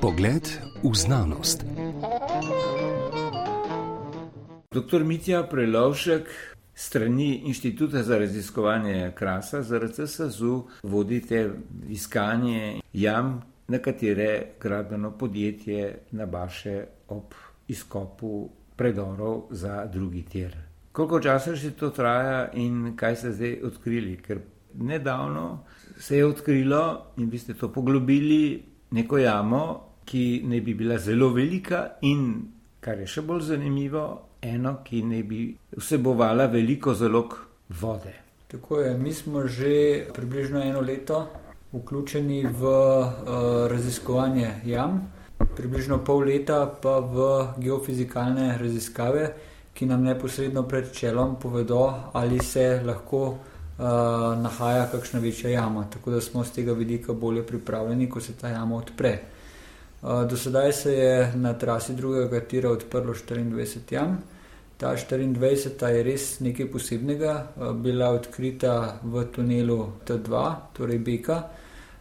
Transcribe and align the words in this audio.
Pogled 0.00 0.48
v 0.82 0.94
znanost. 0.96 1.64
Dr. 4.72 5.04
Mitja 5.04 5.42
Prelovšek 5.42 6.28
strani 6.74 7.42
Inštituta 7.44 8.02
za 8.02 8.18
raziskovanje 8.18 9.12
krasa 9.14 9.62
ZRC 9.62 10.00
SAZU 10.06 10.64
vodite 10.82 11.50
iskanje 11.88 12.80
jam, 12.92 13.42
na 13.68 13.78
katere 13.78 14.46
gradbeno 14.60 15.10
podjetje 15.10 15.98
nabaše 16.10 16.84
ob 17.08 17.34
izkopu 17.68 18.48
predorov 18.76 19.42
za 19.50 19.84
drugi 19.86 20.22
tir. 20.22 20.56
Koliko 20.92 21.20
časa 21.20 21.54
že 21.54 21.70
to 21.70 21.90
traja 21.90 22.50
in 22.52 22.96
kaj 22.96 23.16
ste 23.16 23.32
zdaj 23.32 23.60
odkrili? 23.62 24.16
Ker 24.16 24.40
nedavno 24.74 25.64
se 25.98 26.16
je 26.16 26.26
odkrilo 26.26 27.12
in 27.16 27.30
vi 27.30 27.38
ste 27.38 27.54
to 27.54 27.68
poglobili 27.72 28.62
neko 28.90 29.18
jamo, 29.18 29.89
ki 30.10 30.42
ne 30.44 30.58
bi 30.60 30.74
bila 30.74 30.98
zelo 30.98 31.28
velika 31.30 31.84
in, 32.02 32.24
kar 32.82 32.98
je 32.98 33.06
še 33.06 33.22
bolj 33.22 33.44
zanimivo, 33.52 34.06
eno, 34.42 34.80
ki 34.82 35.04
ne 35.06 35.20
bi 35.22 35.44
vsebovala 35.76 36.48
veliko 36.50 36.94
zalog 36.98 37.36
vode. 37.80 38.16
Tako 38.50 38.80
je, 38.80 38.96
mi 38.98 39.12
smo 39.14 39.46
že 39.46 40.08
približno 40.14 40.62
eno 40.62 40.80
leto 40.80 41.28
vključeni 41.72 42.42
v 42.46 42.66
uh, 42.66 43.06
raziskovanje 43.70 44.50
jam, 44.66 44.98
približno 45.56 46.00
pol 46.04 46.24
leta 46.26 46.64
pa 46.82 46.98
v 46.98 47.30
geofizikalne 47.62 48.56
raziskave, 48.58 49.30
ki 49.74 49.86
nam 49.86 50.02
neposredno 50.02 50.64
pred 50.68 50.90
čelom 50.92 51.36
povedo, 51.40 52.10
ali 52.12 52.42
se 52.42 52.82
lahko 52.84 53.22
uh, 53.28 53.36
nahaja 54.42 54.88
kakšna 54.90 55.20
večja 55.20 55.50
jama. 55.50 55.86
Tako 55.90 56.10
da 56.10 56.20
smo 56.20 56.44
z 56.44 56.58
tega 56.58 56.72
vidika 56.72 57.12
bolje 57.12 57.46
pripravljeni, 57.46 58.10
ko 58.10 58.20
se 58.20 58.34
ta 58.34 58.48
jama 58.48 58.76
odpre. 58.76 59.18
Uh, 60.02 60.24
do 60.28 60.36
sedaj 60.36 60.72
se 60.72 60.92
je 60.94 61.32
na 61.36 61.52
trasi 61.54 61.94
drugega 61.94 62.40
tira 62.40 62.70
odprlo 62.70 63.14
24 63.14 63.92
jam. 63.94 64.18
Ta 64.76 64.94
24 64.96 65.88
je 65.88 66.02
res 66.02 66.40
nekaj 66.40 66.70
posebnega, 66.72 67.34
uh, 67.56 67.72
bila 67.72 68.10
odkrita 68.16 69.00
v 69.02 69.24
tunelu 69.34 69.92
T2, 70.06 70.54
torej 70.72 70.98
Beka, 70.98 71.36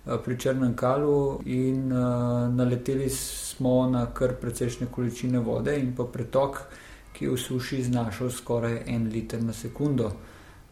uh, 0.06 0.16
pri 0.24 0.38
Črnem 0.40 0.74
kalu 0.76 1.42
in 1.46 1.92
uh, 1.92 2.48
naleteli 2.48 3.10
smo 3.10 3.90
na 3.92 4.06
kar 4.14 4.38
precejšnje 4.42 4.88
količine 4.92 5.40
vode 5.40 5.76
in 5.80 5.92
pa 5.96 6.08
pretok, 6.08 6.64
ki 7.14 7.26
je 7.26 7.32
v 7.36 7.38
suši 7.38 7.84
znašal 7.84 8.32
skoraj 8.32 8.84
en 8.88 9.10
liter 9.12 9.44
na 9.44 9.54
sekundo. 9.54 10.14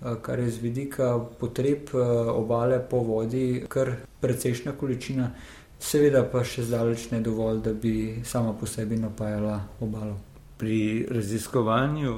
Eh, 0.05 0.16
kar 0.22 0.39
je 0.39 0.50
z 0.52 0.61
vidika 0.61 1.20
potreb 1.39 1.89
eh, 1.94 1.98
obale 2.30 2.80
po 2.89 3.00
vodi, 3.00 3.66
kar 3.70 3.95
precejšna 4.22 4.72
količina, 4.78 5.31
seveda 5.80 6.23
pa 6.31 6.44
še 6.44 6.66
zdaleč 6.67 7.09
ne 7.11 7.22
dovolj, 7.22 7.61
da 7.66 7.73
bi 7.73 8.23
sama 8.25 8.53
po 8.53 8.66
sebi 8.66 8.97
napajala 9.00 9.59
obalo. 9.81 10.17
Pri 10.58 11.06
raziskovanju 11.09 12.17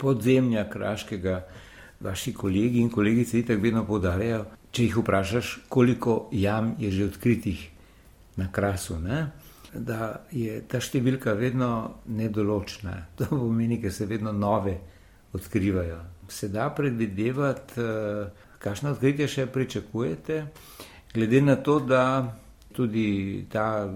podzemlja 0.00 0.66
kraškega, 0.70 1.40
vaši 2.00 2.32
kolegi 2.34 2.80
in 2.80 2.90
kolegice 2.90 3.42
tako 3.46 3.62
vedno 3.62 3.84
podarjajo, 3.88 4.44
če 4.70 4.86
jih 4.86 5.00
vprašaš, 5.00 5.56
koliko 5.68 6.28
jam 6.32 6.74
je 6.78 6.90
že 6.90 7.10
odkritih 7.10 7.66
na 8.36 8.48
krasu. 8.52 9.00
Ne? 9.00 9.26
Da 9.74 10.26
je 10.32 10.60
ta 10.68 10.80
številka 10.80 11.34
vedno 11.36 12.00
nedoločna, 12.06 12.96
to 13.16 13.28
pomeni, 13.32 13.80
da 13.82 13.90
se 13.90 14.06
vedno 14.06 14.32
nove 14.32 14.78
odkrivajo 15.32 16.00
se 16.30 16.48
da 16.48 16.70
predvidevati, 16.70 17.80
eh, 17.80 18.30
kakšno 18.58 18.90
odkritje 18.90 19.28
še 19.28 19.46
pričakujete, 19.46 20.44
glede 21.14 21.40
na 21.40 21.56
to, 21.56 21.80
da 21.80 22.36
tudi 22.72 23.46
ta 23.52 23.88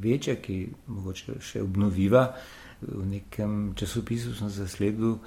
večja, 0.00 0.36
ki 0.42 0.58
mogoče 0.86 1.38
še 1.40 1.62
obnoviva, 1.62 2.26
v 2.82 3.06
nekem 3.06 3.72
časopisu 3.74 4.34
sem 4.34 4.50
zasledil, 4.50 5.18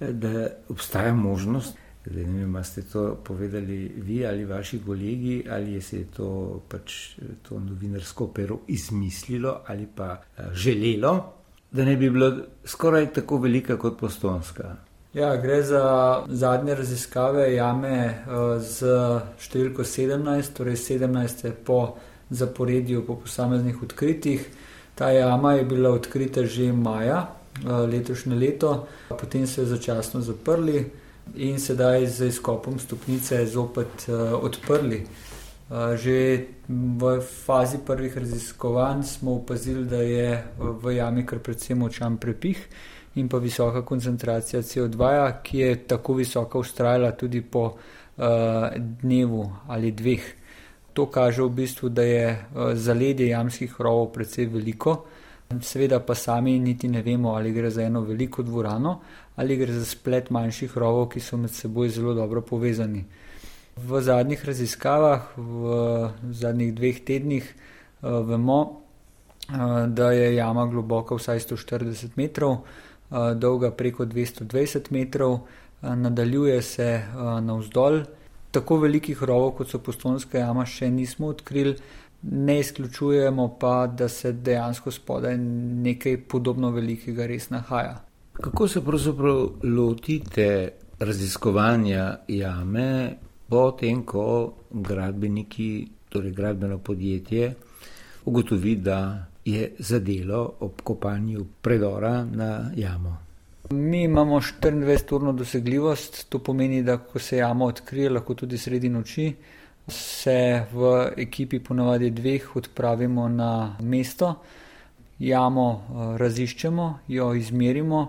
eh, 0.00 0.12
da 0.12 0.48
obstaja 0.68 1.14
možnost. 1.14 1.76
Zdaj, 2.08 2.24
ne 2.24 2.44
vem, 2.44 2.64
ste 2.64 2.82
to 2.82 3.18
povedali 3.24 3.92
vi 3.96 4.26
ali 4.26 4.44
vaši 4.44 4.80
kolegi, 4.86 5.44
ali 5.50 5.80
se 5.80 5.98
je 5.98 6.04
to 6.16 6.62
pač 6.68 7.18
to 7.42 7.60
novinarsko 7.60 8.30
pero 8.32 8.60
izmislilo 8.68 9.60
ali 9.66 9.86
pa 9.86 10.12
eh, 10.12 10.54
želelo, 10.54 11.32
da 11.70 11.84
ne 11.84 11.96
bi 11.96 12.10
bilo 12.10 12.32
skoraj 12.64 13.12
tako 13.12 13.38
velika 13.38 13.76
kot 13.76 13.98
postonska. 14.00 14.76
Ja, 15.14 15.36
gre 15.36 15.62
za 15.62 16.24
zadnje 16.28 16.74
raziskave 16.74 17.54
jame 17.54 18.24
z 18.60 18.90
številko 19.40 19.84
17, 19.84 20.52
torej 20.56 20.76
17 20.76 21.52
po 21.64 21.96
zaporedju 22.30 23.06
po 23.06 23.16
posameznih 23.16 23.82
odkritjih. 23.82 24.48
Ta 24.94 25.10
jama 25.10 25.52
je 25.54 25.64
bila 25.64 25.90
odkrita 25.90 26.44
že 26.46 26.72
maja 26.72 27.28
uh, 27.64 27.70
letošnje 27.88 28.34
leto, 28.34 28.86
potem 29.08 29.46
so 29.46 29.60
jo 29.60 29.66
začasno 29.66 30.20
zaprli 30.20 30.90
in 31.36 31.60
sedaj 31.60 32.06
z 32.06 32.28
izkopom 32.28 32.78
stopnice 32.78 33.46
zopet 33.46 34.08
uh, 34.08 34.34
odprli. 34.42 35.06
Uh, 35.70 35.96
že 35.96 36.46
v 36.68 37.20
fazi 37.20 37.78
prvih 37.86 38.18
raziskovanj 38.18 39.02
smo 39.02 39.34
opazili, 39.34 39.84
da 39.84 40.00
je 40.02 40.44
v 40.58 40.96
jami 40.96 41.26
kar 41.26 41.38
predvsem 41.38 41.78
močan 41.78 42.16
prepih 42.16 42.56
in 43.14 43.28
pa 43.28 43.38
visoka 43.38 43.82
koncentracija 43.82 44.62
CO2, 44.62 45.32
ki 45.42 45.58
je 45.58 45.76
tako 45.86 46.14
visoka 46.14 46.58
ustrajala 46.58 47.12
tudi 47.12 47.42
po 47.42 47.64
uh, 47.66 48.24
dnevu 48.76 49.52
ali 49.68 49.92
dveh. 49.92 50.37
To 50.98 51.06
kaže 51.06 51.44
v 51.46 51.52
bistvu, 51.62 51.88
da 51.94 52.02
je 52.02 52.26
uh, 52.34 52.72
zaledje 52.74 53.28
jamskih 53.30 53.76
rovov 53.78 54.10
precej 54.16 54.48
veliko. 54.50 55.04
Seveda 55.62 56.00
pa 56.02 56.16
sami 56.18 56.58
niti 56.58 56.90
ne 56.90 57.02
vemo, 57.02 57.36
ali 57.38 57.52
gre 57.54 57.70
za 57.70 57.86
eno 57.86 58.02
veliko 58.04 58.42
dvorano 58.42 58.98
ali 59.38 59.56
gre 59.56 59.72
za 59.72 59.84
splet 59.86 60.32
manjših 60.34 60.72
rovov, 60.76 61.04
ki 61.12 61.20
so 61.22 61.36
med 61.38 61.52
seboj 61.54 61.88
zelo 61.94 62.10
dobro 62.14 62.40
povezani. 62.42 63.04
V 63.78 64.00
zadnjih 64.02 64.42
raziskavah, 64.44 65.28
v 65.36 66.10
zadnjih 66.34 66.72
dveh 66.74 66.98
tednih, 67.06 67.46
uh, 68.02 68.18
vemo, 68.26 68.58
uh, 68.58 69.86
da 69.86 70.10
je 70.10 70.34
jama 70.34 70.66
globoka 70.66 71.14
vsaj 71.14 71.46
140 71.46 72.18
metrov. 72.18 72.66
Eh, 73.10 73.34
dolga 73.34 73.70
preko 73.70 74.04
220 74.04 74.90
metrov, 74.90 75.38
eh, 75.82 75.96
nadaljuje 75.96 76.62
se 76.62 76.82
eh, 76.82 77.04
navzdol. 77.40 78.02
Tako 78.50 78.78
velikih 78.84 79.22
rovov, 79.22 79.52
kot 79.58 79.70
so 79.70 79.80
postonska 79.84 80.38
jama, 80.40 80.64
še 80.66 80.88
nismo 80.90 81.28
odkrili, 81.34 81.76
ne 82.22 82.58
izključujemo 82.60 83.48
pa, 83.60 83.86
da 83.86 84.08
se 84.08 84.32
dejansko 84.32 84.90
spodaj 84.90 85.36
nekaj 85.84 86.16
podobno 86.28 86.70
velikega 86.70 87.26
res 87.26 87.50
nahaja. 87.50 88.00
Kako 88.32 88.68
se 88.68 88.84
pravzaprav 88.84 89.38
lotite 89.62 90.48
raziskovanja 90.98 92.16
jame, 92.28 93.16
potem 93.48 94.02
ko 94.06 94.52
gradbeniki, 94.70 95.88
torej 96.08 96.32
gradbeno 96.32 96.78
podjetje, 96.78 97.54
ugotovi, 98.24 98.76
da 98.76 99.26
je 99.44 99.72
zadelo 99.78 100.52
ob 100.60 100.82
kopanju 100.84 101.46
predora 101.62 102.24
na 102.24 102.70
jamo. 102.76 103.27
Mi 103.70 104.02
imamo 104.02 104.40
24-urno 104.40 105.32
dosegljivost, 105.32 106.28
to 106.28 106.38
pomeni, 106.38 106.82
da 106.82 106.96
ko 106.98 107.18
se 107.18 107.36
jama 107.36 107.64
odkrije, 107.64 108.10
lahko 108.10 108.34
tudi 108.34 108.58
sredi 108.58 108.88
noči, 108.88 109.34
se 109.88 110.64
v 110.72 110.92
ekipi 111.16 111.60
ponavadi 111.60 112.08
dveh 112.10 112.56
odpravimo 112.56 113.28
na 113.28 113.76
mesto, 113.80 114.30
jamo 115.18 115.66
eh, 115.74 116.16
raziščemo, 116.18 116.88
jo 117.08 117.34
izmerimo, 117.34 118.00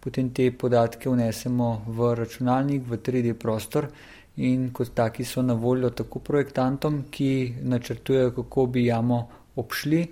potem 0.00 0.30
te 0.30 0.52
podatke 0.52 1.10
vnesemo 1.10 1.72
v 1.88 2.14
računalnik, 2.14 2.86
v 2.86 3.02
3D 3.02 3.34
prostor 3.34 3.90
in 4.36 4.70
kot 4.70 4.94
taki 4.94 5.24
so 5.24 5.42
na 5.42 5.58
voljo 5.58 5.90
tako 5.90 6.22
projektantom, 6.22 7.04
ki 7.10 7.54
načrtujejo, 7.62 8.30
kako 8.38 8.66
bi 8.66 8.86
jamo 8.86 9.24
obšli. 9.56 10.06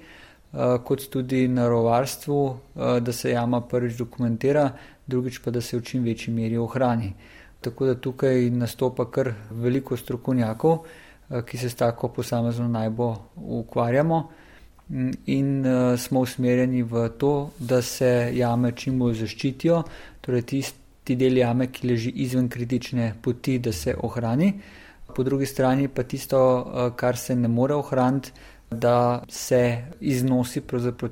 Eh, 0.52 0.78
kot 0.84 1.10
tudi 1.10 1.48
narovarstvu, 1.48 2.56
eh, 2.76 3.00
da 3.00 3.12
se 3.12 3.30
jama 3.30 3.60
prvič 3.60 3.98
dokumentira, 3.98 4.70
drugič 5.06 5.38
pa 5.44 5.50
da 5.50 5.60
se 5.60 5.76
v 5.76 5.82
čim 5.82 6.04
večji 6.04 6.32
meri 6.34 6.56
ohrani. 6.56 7.12
Tako 7.60 7.86
da 7.86 7.94
tukaj 7.94 8.50
nastopa 8.50 9.10
kar 9.10 9.32
veliko 9.50 9.96
strokovnjakov, 9.96 10.78
eh, 11.30 11.42
ki 11.42 11.58
se 11.58 11.68
s 11.68 11.74
tako 11.74 12.08
posamezno 12.08 12.68
najbolj 12.68 13.16
ukvarjamo 13.36 14.28
mm, 14.88 15.10
in 15.26 15.64
smo 15.98 16.20
usmerjeni 16.20 16.82
v 16.82 17.08
to, 17.18 17.50
da 17.58 17.82
se 17.82 18.30
jame 18.32 18.72
čim 18.72 18.98
bolj 18.98 19.14
zaščitijo, 19.14 19.82
torej 20.20 20.42
tisti 20.42 21.16
del 21.16 21.36
jame, 21.36 21.66
ki 21.66 21.88
leži 21.88 22.10
izven 22.10 22.48
kritične 22.48 23.14
poti, 23.22 23.58
da 23.58 23.72
se 23.72 23.94
ohrani. 24.02 24.52
Po 25.16 25.22
drugi 25.22 25.46
strani 25.46 25.88
pa 25.88 26.02
tisto, 26.02 26.92
kar 26.96 27.16
se 27.16 27.36
ne 27.36 27.48
more 27.48 27.74
ohraniti, 27.74 28.32
da 28.70 29.24
se 29.28 29.84
iznosi 30.00 30.62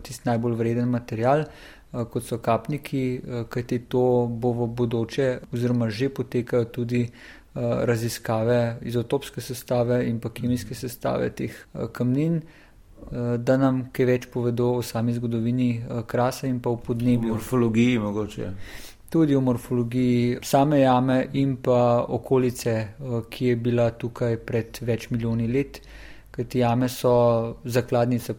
tisti 0.02 0.28
najbolj 0.28 0.54
vreden 0.54 0.88
material, 0.88 1.40
eh, 1.40 2.04
kot 2.12 2.24
so 2.24 2.38
kapniki, 2.38 3.14
eh, 3.16 3.44
kajti 3.48 3.78
to 3.78 4.26
bo 4.30 4.52
v 4.52 4.68
bodoče, 4.68 5.38
oziroma 5.52 5.90
že 5.90 6.08
potekajo 6.08 6.64
tudi 6.64 7.02
eh, 7.02 7.60
raziskave 7.60 8.76
izotopske 8.82 9.40
sestave 9.40 10.04
in 10.08 10.20
pa 10.20 10.28
kemijske 10.28 10.74
sestave 10.74 11.30
teh 11.30 11.66
kamnin. 11.92 12.42
da 13.38 13.56
nam 13.56 13.90
kaj 13.92 14.06
več 14.06 14.24
povedo 14.32 14.70
o 14.74 14.82
sami 14.82 15.12
zgodovini 15.14 15.84
krasa 16.08 16.46
in 16.46 16.60
pa 16.60 16.70
o 16.70 16.76
podnebju. 16.76 17.28
V 17.28 17.36
morfologiji 17.36 17.98
mogoče. 17.98 18.48
Tudi 19.10 19.36
v 19.36 19.40
morfologiji 19.40 20.38
same 20.42 20.80
jame 20.80 21.28
in 21.32 21.56
pa 21.56 22.06
okolice, 22.08 22.88
ki 23.30 23.46
je 23.46 23.56
bila 23.56 23.90
tukaj 23.90 24.36
pred 24.36 24.80
več 24.80 25.10
milijoni 25.10 25.46
let, 25.46 25.80
kajti 26.36 26.58
jame 26.58 26.88
so 26.88 27.56
zakladnice 27.64 28.34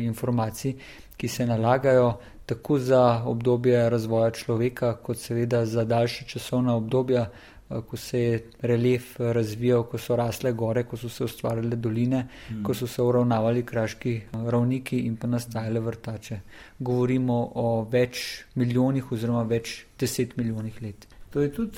informacij, 0.00 0.74
ki 1.16 1.28
se 1.28 1.46
nalagajo 1.46 2.18
tako 2.46 2.78
za 2.78 3.22
obdobje 3.26 3.90
razvoja 3.90 4.30
človeka, 4.30 4.94
kot 5.02 5.18
seveda 5.18 5.66
za 5.66 5.84
daljše 5.84 6.24
časovna 6.24 6.76
obdobja, 6.76 7.26
Eh, 7.70 7.80
ko 7.88 7.96
se 7.96 8.20
je 8.20 8.44
relief 8.60 9.20
eh, 9.20 9.32
razvijal, 9.32 9.82
ko 9.82 9.98
so 9.98 10.16
rasle 10.16 10.52
gore, 10.52 10.84
ko 10.84 10.96
so 10.96 11.08
se 11.08 11.24
ustvarjale 11.24 11.76
doline, 11.76 12.26
mm. 12.50 12.62
ko 12.64 12.74
so 12.74 12.86
se 12.86 13.02
uravnavali 13.02 13.62
kraški 13.62 14.14
eh, 14.16 14.50
ravniki 14.50 14.98
in 14.98 15.16
pa 15.16 15.26
nastajale 15.26 15.80
vrtače. 15.80 16.40
Govorimo 16.78 17.36
o 17.54 17.84
več 17.92 18.44
milijonih 18.54 19.12
oziroma 19.12 19.42
več 19.42 19.84
deset 20.00 20.36
milijonih 20.36 20.82
let. 20.82 21.06
To 21.30 21.40
je 21.40 21.52
tudi 21.52 21.76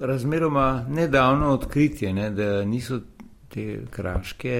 razmeroma 0.00 0.84
nedavno 0.88 1.54
odkritje, 1.54 2.12
ne, 2.12 2.30
da 2.30 2.64
niso 2.64 3.00
te 3.52 3.64
kraške 3.90 4.56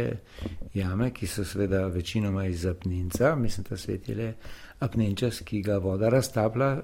jame, 0.75 1.10
ki 1.14 1.26
so 1.26 1.44
seveda 1.44 1.87
večinoma 1.87 2.46
iz 2.46 2.66
apnenca, 2.66 3.34
mislim, 3.37 3.66
da 3.70 3.76
svet 3.76 4.08
je 4.08 4.14
le 4.14 4.32
apnenčas, 4.81 5.42
ki 5.44 5.62
ga 5.62 5.78
voda 5.78 6.08
raztaplja, 6.08 6.76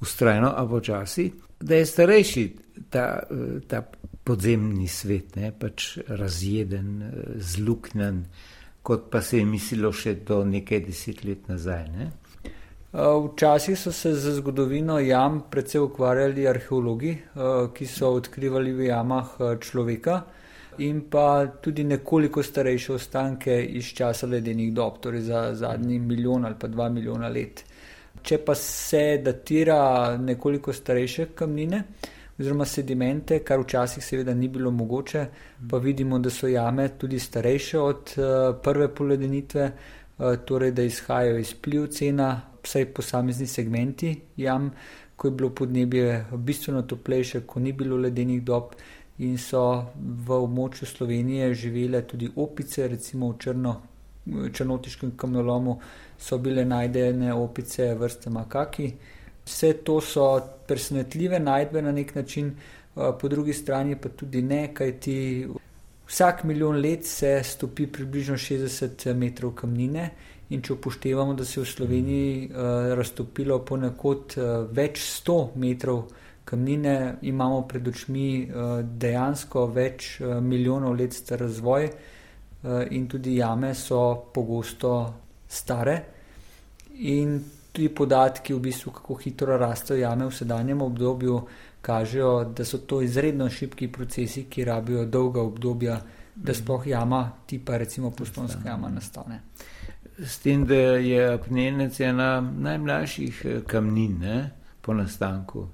ustrajno, 0.00 0.52
a 0.56 0.66
počasi, 0.68 1.30
da 1.60 1.76
je 1.78 1.86
starejši 1.86 2.46
ta, 2.90 3.06
ta 3.68 3.82
podzemni 4.24 4.88
svet, 4.88 5.36
ne, 5.36 5.52
pač 5.58 5.98
razjeden, 6.08 7.12
zluknjen, 7.36 8.24
kot 8.82 9.10
pa 9.10 9.22
se 9.22 9.38
je 9.38 9.46
mislilo 9.46 9.92
še 9.94 10.16
do 10.26 10.42
nekaj 10.46 10.82
deset 10.86 11.24
let 11.24 11.48
nazaj. 11.48 11.86
Ne. 11.94 12.10
Včasih 12.92 13.78
so 13.78 13.92
se 13.92 14.12
z 14.14 14.34
zgodovino 14.36 14.98
jam 15.00 15.40
predvsej 15.50 15.80
ukvarjali 15.80 16.48
arheologi, 16.48 17.14
ki 17.74 17.86
so 17.88 18.10
odkrivali 18.18 18.74
v 18.76 18.90
jamah 18.90 19.36
človeka 19.62 20.18
in 20.78 21.00
pa 21.10 21.46
tudi 21.46 21.84
nekoliko 21.84 22.42
starejše 22.42 22.92
ostanke 22.92 23.64
iz 23.64 23.92
časa 23.94 24.26
ledenih 24.26 24.72
dob, 24.72 25.00
torej 25.00 25.20
za 25.20 25.54
zadnji 25.54 25.98
milijon 25.98 26.44
ali 26.44 26.54
pa 26.58 26.68
dva 26.68 26.88
milijona 26.88 27.28
let. 27.28 27.64
Če 28.22 28.38
pa 28.38 28.54
se 28.54 29.20
datira 29.24 30.16
nekoliko 30.16 30.72
starejše 30.72 31.26
kamnine 31.34 31.82
oziroma 32.38 32.64
sedimente, 32.64 33.38
kar 33.44 33.60
včasih 33.60 34.04
seveda 34.04 34.34
ni 34.34 34.48
bilo 34.48 34.70
mogoče, 34.70 35.26
pa 35.70 35.78
vidimo, 35.78 36.18
da 36.18 36.30
so 36.30 36.48
jame 36.48 36.88
tudi 36.98 37.18
starejše 37.18 37.78
od 37.78 38.14
uh, 38.16 38.24
prve 38.62 38.88
poledenitve, 38.94 39.66
uh, 39.68 40.36
torej 40.44 40.72
da 40.72 40.82
izhajajo 40.82 41.38
iz 41.38 41.54
plivcena, 41.54 42.30
vsaj 42.62 42.86
posamezni 42.94 43.46
segmenti 43.46 44.14
jam, 44.36 44.70
ko 45.16 45.28
je 45.28 45.32
bilo 45.32 45.50
podnebje 45.50 46.24
bistveno 46.32 46.82
toplejše, 46.82 47.40
ko 47.46 47.60
ni 47.60 47.72
bilo 47.72 47.96
ledenih 47.96 48.42
dob 48.42 48.74
in 49.22 49.38
so 49.38 49.62
v 49.96 50.36
območju 50.42 50.86
Slovenije 50.86 51.54
živele 51.54 52.02
tudi 52.08 52.30
opice, 52.36 52.88
recimo 52.88 53.32
v 53.32 53.38
črno, 53.38 53.74
črnotiškem 54.52 55.16
kamnolomu 55.16 55.78
so 56.18 56.38
bile 56.38 56.64
najdene 56.64 57.34
opice 57.34 57.94
vrste 57.94 58.30
makaki. 58.30 58.92
Vse 59.44 59.72
to 59.84 60.00
so 60.00 60.28
presenetljive 60.66 61.40
najdbe 61.40 61.82
na 61.82 61.92
nek 61.92 62.14
način, 62.14 62.54
po 62.94 63.28
drugi 63.28 63.52
strani 63.52 63.96
pa 63.96 64.08
tudi 64.08 64.42
ne, 64.42 64.74
kajti 64.74 65.48
vsak 66.06 66.44
milijon 66.44 66.80
let 66.80 67.06
se 67.06 67.40
stopi 67.44 67.86
približno 67.86 68.36
60 68.36 69.14
metrov 69.14 69.54
kamnine. 69.54 70.10
In 70.52 70.60
če 70.60 70.74
upoštevamo, 70.74 71.32
da 71.34 71.44
se 71.48 71.60
je 71.60 71.64
v 71.64 71.68
Sloveniji 71.68 72.32
uh, 72.50 72.92
raztopilo 72.98 73.62
ponekod 73.64 74.34
uh, 74.36 74.66
več 74.68 75.00
sto 75.00 75.52
metrov 75.56 76.02
kamnine, 76.02 76.20
imamo 77.20 77.62
pred 77.66 77.88
očmi 77.88 78.44
uh, 78.44 78.80
dejansko 78.82 79.66
več 79.66 80.20
uh, 80.20 80.40
milijonov 80.40 80.96
let 80.98 81.12
star 81.12 81.38
razvoj, 81.38 81.88
uh, 81.88 82.82
in 82.90 83.06
tudi 83.08 83.36
jame 83.36 83.74
so 83.74 84.30
pogosto 84.34 85.14
stare. 85.48 86.04
In 86.94 87.42
tudi 87.72 87.88
podatki, 87.88 88.54
v 88.54 88.60
bistvu, 88.60 88.92
kako 88.92 89.14
hitro 89.14 89.56
rastejo 89.56 90.00
jame 90.00 90.26
v 90.26 90.34
sedanjem 90.34 90.82
obdobju, 90.82 91.46
kažejo, 91.82 92.44
da 92.44 92.64
so 92.64 92.78
to 92.78 93.02
izredno 93.02 93.50
šibki 93.50 93.88
procesi, 93.92 94.44
ki 94.44 94.64
rabijo 94.64 95.04
dolga 95.04 95.40
obdobja, 95.40 96.00
da 96.34 96.54
sploh 96.54 96.86
jama, 96.86 97.32
tipa 97.46 97.76
recimo 97.76 98.10
postonska 98.10 98.68
jama, 98.68 98.88
nastane. 98.88 99.40
S 100.18 100.38
tem, 100.38 100.66
da 100.66 100.74
je 100.74 101.32
apnenec 101.34 102.00
ena 102.00 102.40
najmlajših 102.40 103.42
eh, 103.44 103.60
kamnin 103.66 104.18
ne, 104.20 104.50
po 104.80 104.94
nastanku. 104.94 105.66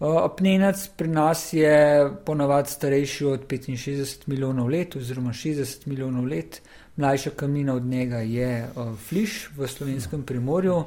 Apnenec 0.00 0.88
pri 0.96 1.08
nas 1.08 1.52
je 1.52 2.08
ponavadi 2.26 2.70
starejši 2.70 3.24
od 3.24 3.46
65 3.46 4.22
milijonov 4.26 4.68
let 4.68 4.96
oziroma 4.96 5.30
60 5.30 5.86
milijonov 5.86 6.24
let. 6.24 6.62
Mlajša 6.96 7.30
kamnina 7.30 7.74
od 7.74 7.82
njega 7.82 8.16
je 8.16 8.68
Fliš 9.08 9.50
v 9.56 9.68
slovenskem 9.68 10.22
primorju. 10.22 10.84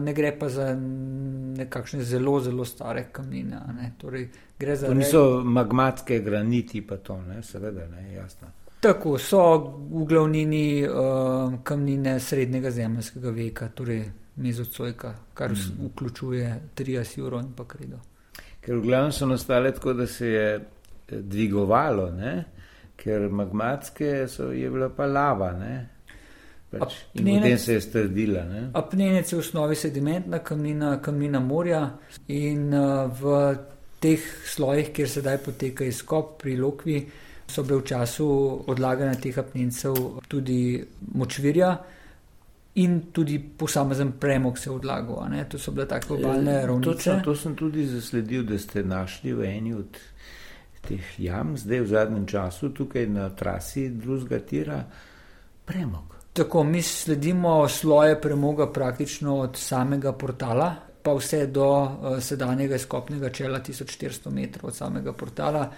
Ne 0.00 0.14
gre 0.14 0.38
pa 0.38 0.48
za 0.48 0.74
nekakšne 1.56 2.02
zelo, 2.02 2.40
zelo 2.40 2.64
stare 2.64 3.08
kamnine. 3.12 3.60
Torej, 3.98 4.28
to 4.58 4.94
niso 4.94 5.40
magmatske 5.44 6.18
graniti, 6.18 6.86
pa 6.86 6.96
to, 6.96 7.22
ne? 7.22 7.42
seveda, 7.42 7.86
ne, 7.86 8.14
jasno. 8.14 8.48
Tako 8.80 9.18
so 9.18 9.56
v 9.90 10.04
glavnini 10.06 10.86
uh, 10.86 11.54
kamnine 11.62 12.20
srednjega 12.20 12.70
zemljskega 12.70 13.30
veka, 13.30 13.68
torej 13.68 14.04
mezocojka, 14.38 15.14
kar 15.34 15.50
mm. 15.50 15.90
vključuje 15.90 16.60
trias 16.74 17.16
juro 17.18 17.40
in 17.40 17.52
pa 17.56 17.64
kredo. 17.64 17.98
Ker 18.60 18.76
v 18.76 18.86
glavnem 18.86 19.12
so 19.12 19.26
nastale 19.26 19.72
tako, 19.74 19.92
da 19.92 20.06
se 20.06 20.28
je 20.28 20.48
eh, 20.56 21.20
dvigovalo, 21.20 22.10
ne? 22.10 22.44
ker 22.98 23.28
magmatske 23.30 24.26
so, 24.28 24.50
je 24.52 24.70
bila 24.70 24.88
pa 24.90 25.06
lava. 25.06 25.52
Pač, 26.70 26.96
in 27.14 27.28
potem 27.30 27.58
se 27.58 27.76
je 27.76 27.80
strdila. 27.80 28.42
Apnenec 28.76 29.30
je 29.32 29.38
v 29.38 29.40
osnovi 29.40 29.76
sedimentna 29.78 30.42
kamnina, 30.44 30.96
kamnina 31.02 31.40
morja 31.40 31.84
in 32.34 32.74
uh, 32.74 33.06
v 33.06 33.38
teh 34.02 34.26
slojih, 34.46 34.90
kjer 34.94 35.08
sedaj 35.08 35.38
poteka 35.46 35.86
izkop 35.86 36.36
pri 36.42 36.56
Lokvi, 36.58 36.98
so 37.48 37.64
bile 37.64 37.80
v 37.80 37.86
času 37.88 38.26
odlaganja 38.68 39.14
teh 39.22 39.38
apnencev 39.38 39.96
tudi 40.28 40.82
močvirja 41.14 41.70
in 42.78 43.00
tudi 43.12 43.38
posamezen 43.38 44.12
premog 44.20 44.58
se 44.58 44.70
odlagal. 44.70 45.16
To 45.50 45.58
so 45.58 45.72
bile 45.72 45.88
tako 45.88 46.14
obalne 46.14 46.52
ja, 46.52 46.66
ravnice. 46.66 47.20
To 47.24 47.34
sem 47.36 47.56
tudi 47.56 47.86
zasledil, 47.86 48.44
da 48.46 48.58
ste 48.58 48.82
našli 48.82 49.32
v 49.34 49.48
eni 49.48 49.74
od 49.74 49.98
teh 50.86 51.14
jam, 51.18 51.56
zdaj 51.58 51.80
v 51.80 51.88
zadnjem 51.90 52.26
času 52.26 52.70
tukaj 52.74 53.08
na 53.10 53.28
trasi 53.34 53.88
drugega 53.90 54.38
tira 54.46 54.78
premog. 55.64 56.14
Tako 56.32 56.62
mi 56.64 56.82
sledimo 56.82 57.68
sloje 57.68 58.20
premoga 58.20 58.72
praktično 58.72 59.38
od 59.38 59.56
samega 59.56 60.12
portala. 60.12 60.74
Pa 61.02 61.14
vse 61.14 61.46
do 61.46 61.66
uh, 61.66 62.18
sedanjega 62.20 62.78
skopnega 62.78 63.30
čela, 63.30 63.60
1400 63.60 64.30
metrov 64.30 64.68
od 64.68 64.76
samega 64.76 65.12
portala, 65.12 65.70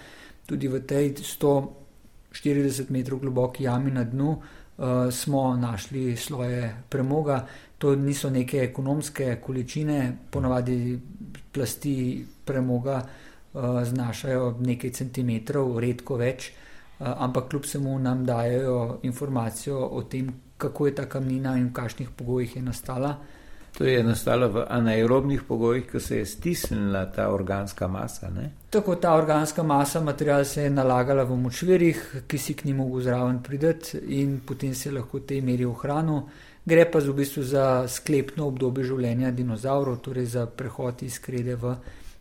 tudi 0.45 0.67
v 0.67 0.81
tej 0.85 1.13
140 1.13 2.89
metrov 2.89 3.21
globoki 3.21 3.63
jami 3.63 3.91
na 3.91 4.03
dnu, 4.03 4.31
uh, 4.31 4.60
smo 5.11 5.55
našli 5.57 6.17
sloje 6.17 6.75
premoga. 6.89 7.45
To 7.77 7.95
niso 7.95 8.29
neke 8.29 8.57
ekonomske 8.63 9.35
količine, 9.41 10.17
ponavadi 10.31 10.99
plasti 11.51 12.25
premoga 12.45 13.01
uh, 13.53 13.83
znašajo 13.83 14.55
nekaj 14.59 14.91
centimetrov, 14.91 15.79
redko 15.79 16.15
več, 16.21 16.51
uh, 16.51 17.07
ampak 17.25 17.49
kljub 17.49 17.65
vsemu 17.65 17.99
nam 17.99 18.25
dajo 18.25 18.99
informacijo 19.03 19.79
o 19.87 20.03
tem, 20.03 20.33
kako 20.57 20.87
je 20.87 20.95
ta 20.95 21.05
kamnina 21.09 21.57
in 21.57 21.69
v 21.69 21.73
kakšnih 21.73 22.09
pogojih 22.17 22.55
je 22.55 22.61
nastala. 22.61 23.15
To 23.77 23.85
je 23.87 24.03
nastalo 24.03 24.49
v 24.49 24.65
anaerobnih 24.69 25.43
pogojih, 25.47 25.85
ko 25.91 25.99
se 25.99 26.17
je 26.17 26.25
stisnila 26.25 27.05
ta 27.05 27.29
organska 27.33 27.87
masa. 27.87 28.29
Ne? 28.29 28.51
Tako 28.69 28.95
ta 28.95 29.13
organska 29.15 29.63
masa, 29.63 30.01
material 30.01 30.45
se 30.45 30.63
je 30.63 30.69
nalagala 30.69 31.23
v 31.23 31.37
močvirih, 31.39 32.23
ki 32.27 32.37
si 32.37 32.53
k 32.53 32.65
njim 32.65 32.77
mogel 32.83 33.01
zraven 33.01 33.39
prideti 33.43 33.97
in 34.21 34.39
potem 34.45 34.75
se 34.75 34.91
lahko 34.91 35.17
v 35.17 35.25
tej 35.25 35.41
meri 35.41 35.65
ohranil. 35.65 36.21
Gre 36.65 36.85
pa 36.91 36.99
v 36.99 37.13
bistvu 37.17 37.43
za 37.43 37.87
sklepno 37.87 38.45
obdobje 38.51 38.91
življenja 38.91 39.31
dinozavrov, 39.31 39.97
torej 39.97 40.25
za 40.35 40.45
prehod 40.45 41.01
iz 41.03 41.17
krede 41.19 41.55
v 41.55 41.75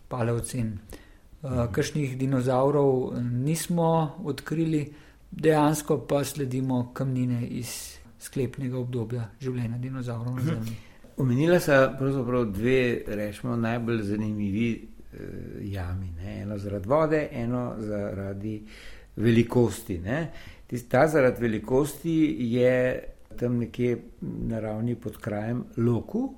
paleocen. 0.08 0.78
Uh, 1.42 1.66
Kršnih 1.72 2.16
dinozavrov 2.18 3.20
nismo 3.20 4.16
odkrili, 4.24 4.86
dejansko 5.30 5.98
pa 6.08 6.24
sledimo 6.24 6.90
kamnine 6.94 7.42
iz 7.46 7.98
sklepnega 8.20 8.78
obdobja 8.78 9.28
življenja 9.40 9.78
dinozavrov 9.78 10.38
na 10.38 10.46
Zemlji. 10.46 10.89
Omenila 11.16 11.60
se 11.60 11.88
pravzaprav 11.98 12.44
dve, 12.44 13.02
rečemo, 13.06 13.56
najbolj 13.56 14.02
zanimivi 14.02 14.88
eh, 15.12 15.18
jami. 15.60 16.10
Ne? 16.10 16.42
Eno 16.42 16.58
zaradi 16.58 16.88
vode, 16.88 17.28
eno 17.32 17.74
zaradi 17.78 18.62
velikosti. 19.16 19.98
Ne? 19.98 20.32
Ta 20.88 21.06
zaradi 21.08 21.42
velikosti 21.42 22.36
je 22.40 23.04
tam 23.36 23.58
nekje 23.58 23.98
na 24.20 24.60
ravni 24.60 24.94
pod 24.94 25.16
krajem 25.16 25.64
Loku, 25.76 26.34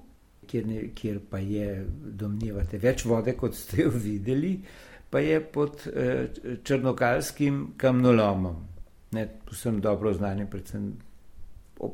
kjer, 0.47 0.67
ne, 0.67 0.88
kjer 0.95 1.21
pa 1.31 1.38
je, 1.38 1.87
domnevate, 2.05 2.79
več 2.79 3.05
vode, 3.05 3.37
kot 3.38 3.55
ste 3.57 3.83
jo 3.83 3.93
videli, 3.95 4.57
pa 5.11 5.21
je 5.21 5.41
pod 5.52 5.87
eh, 5.87 6.29
črnokalskim 6.64 7.73
kamnolomom. 7.76 8.61
Ne, 9.12 9.26
posem 9.45 9.81
dobro 9.81 10.12
znani, 10.12 10.47
predvsem 10.50 10.93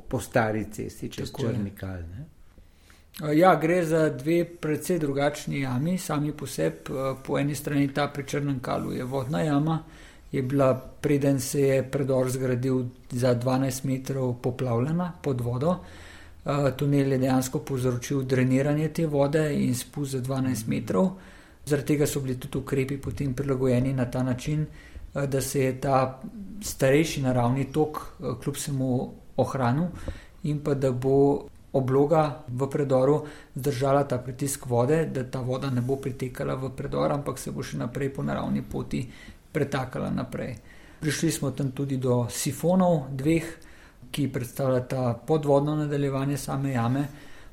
po 0.09 0.21
stari 0.21 0.67
cesti, 0.73 1.09
čez 1.11 1.33
črnikal. 1.35 2.03
Ne. 2.11 2.27
Ja, 3.19 3.57
gre 3.57 3.85
za 3.85 4.09
dve 4.09 4.45
precej 4.45 4.99
drugačni 4.99 5.61
jami, 5.61 5.99
sami 5.99 6.33
po 6.33 6.47
sebi. 6.47 6.77
Eh, 6.91 7.17
po 7.27 7.39
eni 7.39 7.55
strani 7.55 7.89
ta 7.95 8.07
pri 8.09 8.25
Črnem 8.27 8.61
kalu 8.61 8.93
je 8.93 9.05
vodna 9.05 9.43
jama, 9.43 9.83
je 10.33 10.43
bila 10.43 10.75
preden 11.01 11.41
se 11.41 11.61
je 11.61 11.83
predor 11.91 12.31
zgradil 12.31 12.85
za 13.11 13.35
12 13.35 13.85
metrov 13.85 14.37
poplavljena 14.43 15.13
pod 15.23 15.41
vodo. 15.41 15.77
Eh, 16.49 16.73
tunel 16.77 17.13
je 17.13 17.19
dejansko 17.19 17.59
povzročil 17.59 18.23
dreniranje 18.23 18.89
te 18.89 19.07
vode 19.07 19.43
in 19.55 19.75
spust 19.75 20.13
za 20.13 20.21
12 20.21 20.69
metrov. 20.69 21.11
Zaradi 21.67 21.87
tega 21.87 22.07
so 22.07 22.21
bili 22.21 22.39
tudi 22.41 22.59
ukrepi 22.59 22.97
potem 22.97 23.35
prilagojeni 23.35 23.93
na 23.93 24.05
ta 24.11 24.23
način, 24.23 24.67
eh, 25.15 25.27
da 25.27 25.41
se 25.41 25.65
je 25.65 25.81
ta 25.81 26.21
starejši 26.63 27.23
naravni 27.23 27.65
tok 27.73 27.99
eh, 27.99 28.25
kljub 28.43 28.57
vsemu 28.57 29.11
ohranil 29.37 29.87
in 30.43 30.61
pa 30.65 30.75
da 30.75 30.93
bo 30.93 31.49
obloga 31.73 32.45
v 32.49 32.69
predoru 32.71 33.27
zdržala 33.55 34.05
ta 34.05 34.19
pritisk 34.19 34.67
vode, 34.67 35.07
da 35.13 35.25
ta 35.25 35.41
voda 35.41 35.71
ne 35.71 35.81
bo 35.81 35.97
pritekala 35.97 36.55
v 36.55 36.71
predor, 36.77 37.13
ampak 37.13 37.39
se 37.39 37.53
bo 37.53 37.63
še 37.63 37.79
naprej 37.79 38.15
po 38.15 38.23
naravni 38.23 38.63
poti 38.63 39.05
pretakala 39.53 40.11
naprej. 40.11 40.57
Prišli 41.01 41.31
smo 41.31 41.51
tam 41.51 41.71
tudi 41.73 41.97
do 41.97 42.27
sifonov, 42.31 43.13
dveh, 43.15 43.47
ki 44.11 44.33
predstavljata 44.33 45.21
podvodno 45.27 45.77
nadaljevanje 45.77 46.37
same 46.37 46.73
jame. 46.73 47.05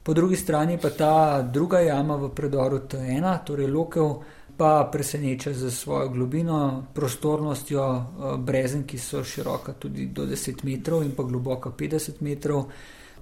Po 0.04 0.14
drugi 0.14 0.36
strani 0.36 0.78
pa 0.78 0.90
ta 0.90 1.42
druga 1.42 1.80
jama 1.80 2.16
v 2.16 2.30
predoru 2.30 2.80
T1, 2.88 3.44
torej 3.46 3.68
Lokev, 3.68 4.10
pa 4.58 4.90
preseneča 4.92 5.54
za 5.54 5.72
svojo 5.72 6.10
globino, 6.10 6.86
prostornostjo 6.94 7.84
eh, 7.84 8.38
brezen, 8.38 8.84
ki 8.84 8.98
so 8.98 9.24
široka 9.24 9.74
tudi 9.74 10.08
do 10.08 10.26
10 10.26 10.64
metrov 10.64 11.04
in 11.04 11.12
pa 11.12 11.24
globoka 11.24 11.70
50 11.70 12.22
metrov. 12.22 12.70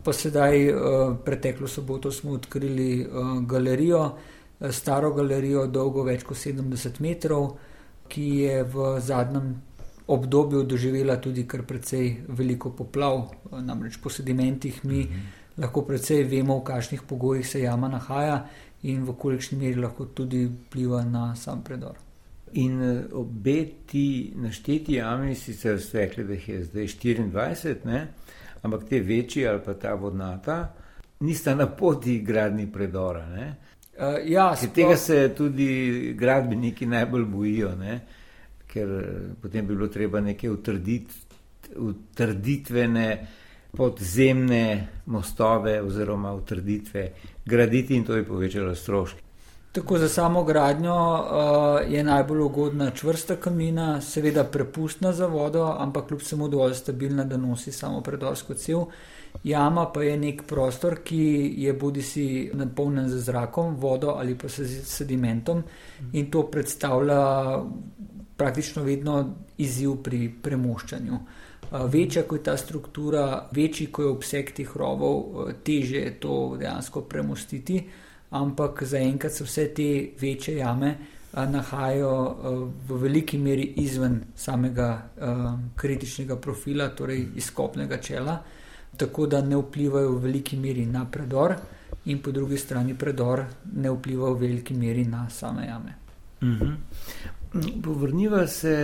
Pa 0.04 0.14
sedaj, 0.14 0.68
eh, 0.68 0.74
preteklo 1.26 1.68
soboto, 1.68 2.12
smo 2.12 2.32
odkrili 2.32 3.02
eh, 3.02 3.08
galerijo, 3.48 4.18
staro 4.72 5.14
galerijo, 5.14 5.68
dolgo 5.68 6.04
več 6.04 6.24
kot 6.24 6.38
70 6.38 7.00
metrov, 7.04 7.58
ki 8.08 8.28
je 8.44 8.64
v 8.64 9.00
zadnjem 9.00 9.54
obdobju 10.08 10.64
doživela 10.64 11.16
tudi 11.22 11.48
kar 11.48 11.64
precej 11.64 12.18
veliko 12.28 12.70
poplav, 12.76 13.30
namreč 13.52 13.98
po 14.04 14.10
sedimentih 14.10 14.86
mi 14.86 15.04
mhm. 15.04 15.20
lahko 15.58 15.86
precej 15.88 16.24
vemo, 16.24 16.60
v 16.60 16.64
kakšnih 16.64 17.02
pogojih 17.08 17.48
se 17.48 17.62
jama 17.62 17.88
nahaja 17.88 18.46
in 18.84 19.04
v 19.08 19.16
kolikšni 19.16 19.58
meri 19.58 19.80
lahko 19.80 20.06
tudi 20.06 20.46
vpliva 20.46 21.04
na 21.04 21.36
sam 21.36 21.64
predor. 21.64 21.96
In 22.54 22.82
eh, 22.82 23.04
obe 23.14 23.66
ti 23.88 24.34
našteti 24.36 25.00
jami, 25.00 25.36
sicer 25.36 25.82
ste 25.82 26.06
rekli, 26.06 26.24
da 26.24 26.34
jih 26.34 26.50
je 26.50 26.64
zdaj 26.64 26.88
24, 26.88 27.86
ne? 27.86 28.08
Ampak 28.64 28.88
te 28.90 29.00
večji 29.00 29.46
ali 29.48 29.62
pa 29.66 29.74
ta 29.74 29.94
vodnata, 29.94 30.58
nista 31.20 31.56
na 31.56 31.68
poti 31.68 32.22
gradni 32.24 32.66
predora. 32.72 33.28
Uh, 33.30 34.18
ja, 34.26 34.56
tega 34.74 34.98
se 34.98 35.30
tudi 35.38 36.14
gradbeniki 36.18 36.86
najbolj 36.86 37.26
bojijo. 37.26 37.76
Ne? 37.76 38.02
ker 38.74 38.90
eh, 38.90 39.36
potem 39.42 39.66
bi 39.66 39.76
bilo 39.76 39.88
treba 39.88 40.22
neke 40.22 40.50
utrdit, 40.50 41.14
utrditvene 41.76 43.08
podzemne 43.74 44.66
mostove 45.06 45.80
oziroma 45.82 46.34
utrditve 46.34 47.08
graditi 47.46 47.96
in 47.96 48.06
to 48.06 48.18
je 48.18 48.26
povečalo 48.26 48.76
stroške. 48.76 49.23
Tako 49.74 49.98
za 49.98 50.10
samo 50.10 50.44
gradnjo 50.44 50.96
uh, 50.96 51.94
je 51.94 52.04
najbolj 52.04 52.40
ugodna 52.40 52.92
čvrsta 52.92 53.36
kamina, 53.36 54.02
seveda 54.02 54.44
prepustna 54.44 55.14
za 55.14 55.26
vodo, 55.28 55.64
ampak 55.80 56.08
kljub 56.08 56.22
vsemu 56.22 56.48
dovolj 56.48 56.74
stabilna, 56.74 57.24
da 57.24 57.38
nosi 57.38 57.72
samo 57.72 58.02
predorsko 58.02 58.54
cev. 58.54 58.84
Jama 59.44 59.88
pa 59.94 60.04
je 60.04 60.18
nek 60.18 60.44
prostor, 60.48 61.00
ki 61.04 61.54
je 61.58 61.74
bodi 61.74 62.02
si 62.02 62.52
napolnjen 62.54 63.10
z 63.10 63.24
zrakom, 63.26 63.76
vodo 63.76 64.14
ali 64.18 64.38
pa 64.38 64.50
s 64.50 64.62
sedimentom 64.86 65.64
in 66.14 66.30
to 66.32 66.44
predstavlja 66.52 67.24
praktično 68.38 68.84
vedno 68.84 69.26
izziv 69.58 69.96
pri 70.04 70.30
premoščanju. 70.42 71.20
Večja 71.72 72.24
kot 72.24 72.40
je 72.40 72.44
ta 72.44 72.58
struktura, 72.58 73.50
večji 73.52 73.88
kot 73.88 74.06
je 74.06 74.10
obseg 74.12 74.54
teh 74.54 74.78
rovov, 74.78 75.48
teže 75.66 75.98
je 75.98 76.20
to 76.20 76.58
dejansko 76.60 77.02
premostiti, 77.02 77.82
ampak 78.34 78.84
zaenkrat 78.90 79.34
se 79.34 79.44
vse 79.44 79.68
te 79.74 79.90
večje 80.22 80.58
jame 80.58 80.96
nahajajo 81.34 82.16
v 82.88 82.98
veliki 83.02 83.38
meri 83.38 83.64
izven 83.82 84.20
samega 84.36 84.90
kritičnega 85.76 86.38
profila, 86.38 86.90
torej 86.94 87.24
izkopnega 87.36 87.98
čela, 87.98 88.38
tako 88.98 89.26
da 89.28 89.42
ne 89.42 89.58
vplivajo 89.58 90.12
v 90.12 90.22
veliki 90.28 90.58
meri 90.58 90.86
na 90.86 91.06
predor, 91.06 91.56
in 92.06 92.22
po 92.22 92.32
drugi 92.32 92.58
strani 92.58 92.94
predor 92.94 93.46
ne 93.74 93.90
vpliva 93.90 94.30
v 94.30 94.40
veliki 94.40 94.74
meri 94.74 95.06
na 95.06 95.30
same 95.30 95.68
jame. 95.68 95.96
Mhm. 96.42 97.82
Povrniva 97.84 98.48
se 98.48 98.76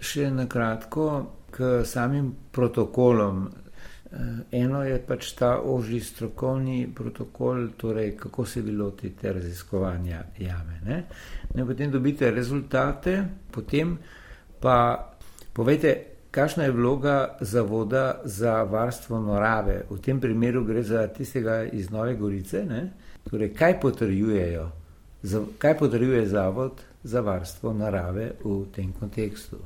še 0.00 0.30
na 0.30 0.46
kratko 0.46 1.26
k 1.50 1.84
samim 1.84 2.32
protokolom. 2.52 3.48
Eh, 4.12 4.62
eno 4.62 4.84
je 4.84 4.98
pač 5.02 5.32
ta 5.34 5.56
ožji 5.64 6.00
strokovni 6.00 6.86
protokol, 6.94 7.68
torej 7.76 8.16
kako 8.16 8.46
se 8.46 8.60
vi 8.60 8.72
lotite 8.72 9.32
raziskovanja 9.32 10.22
jame. 10.38 10.80
Ne? 10.84 11.02
Ne, 11.54 11.66
potem 11.66 11.90
dobite 11.90 12.30
rezultate, 12.30 13.24
potem 13.50 13.98
pa 14.60 15.10
povejte, 15.52 15.96
kakšna 16.30 16.64
je 16.64 16.70
vloga 16.70 17.36
zavoda 17.40 18.20
za 18.24 18.62
varstvo 18.62 19.20
narave. 19.20 19.82
V 19.90 19.98
tem 19.98 20.20
primeru 20.20 20.64
gre 20.64 20.82
za 20.82 21.06
tistega 21.08 21.64
iz 21.64 21.90
Nove 21.90 22.14
Gorice. 22.14 22.64
Torej, 23.30 23.54
kaj 23.54 23.80
potrjujejo? 23.80 24.70
Kaj 25.58 25.78
potrjuje 25.78 26.26
zavod 26.26 26.82
za 27.02 27.20
varstvo 27.20 27.72
narave 27.72 28.32
v 28.44 28.66
tem 28.74 28.92
kontekstu? 28.92 29.58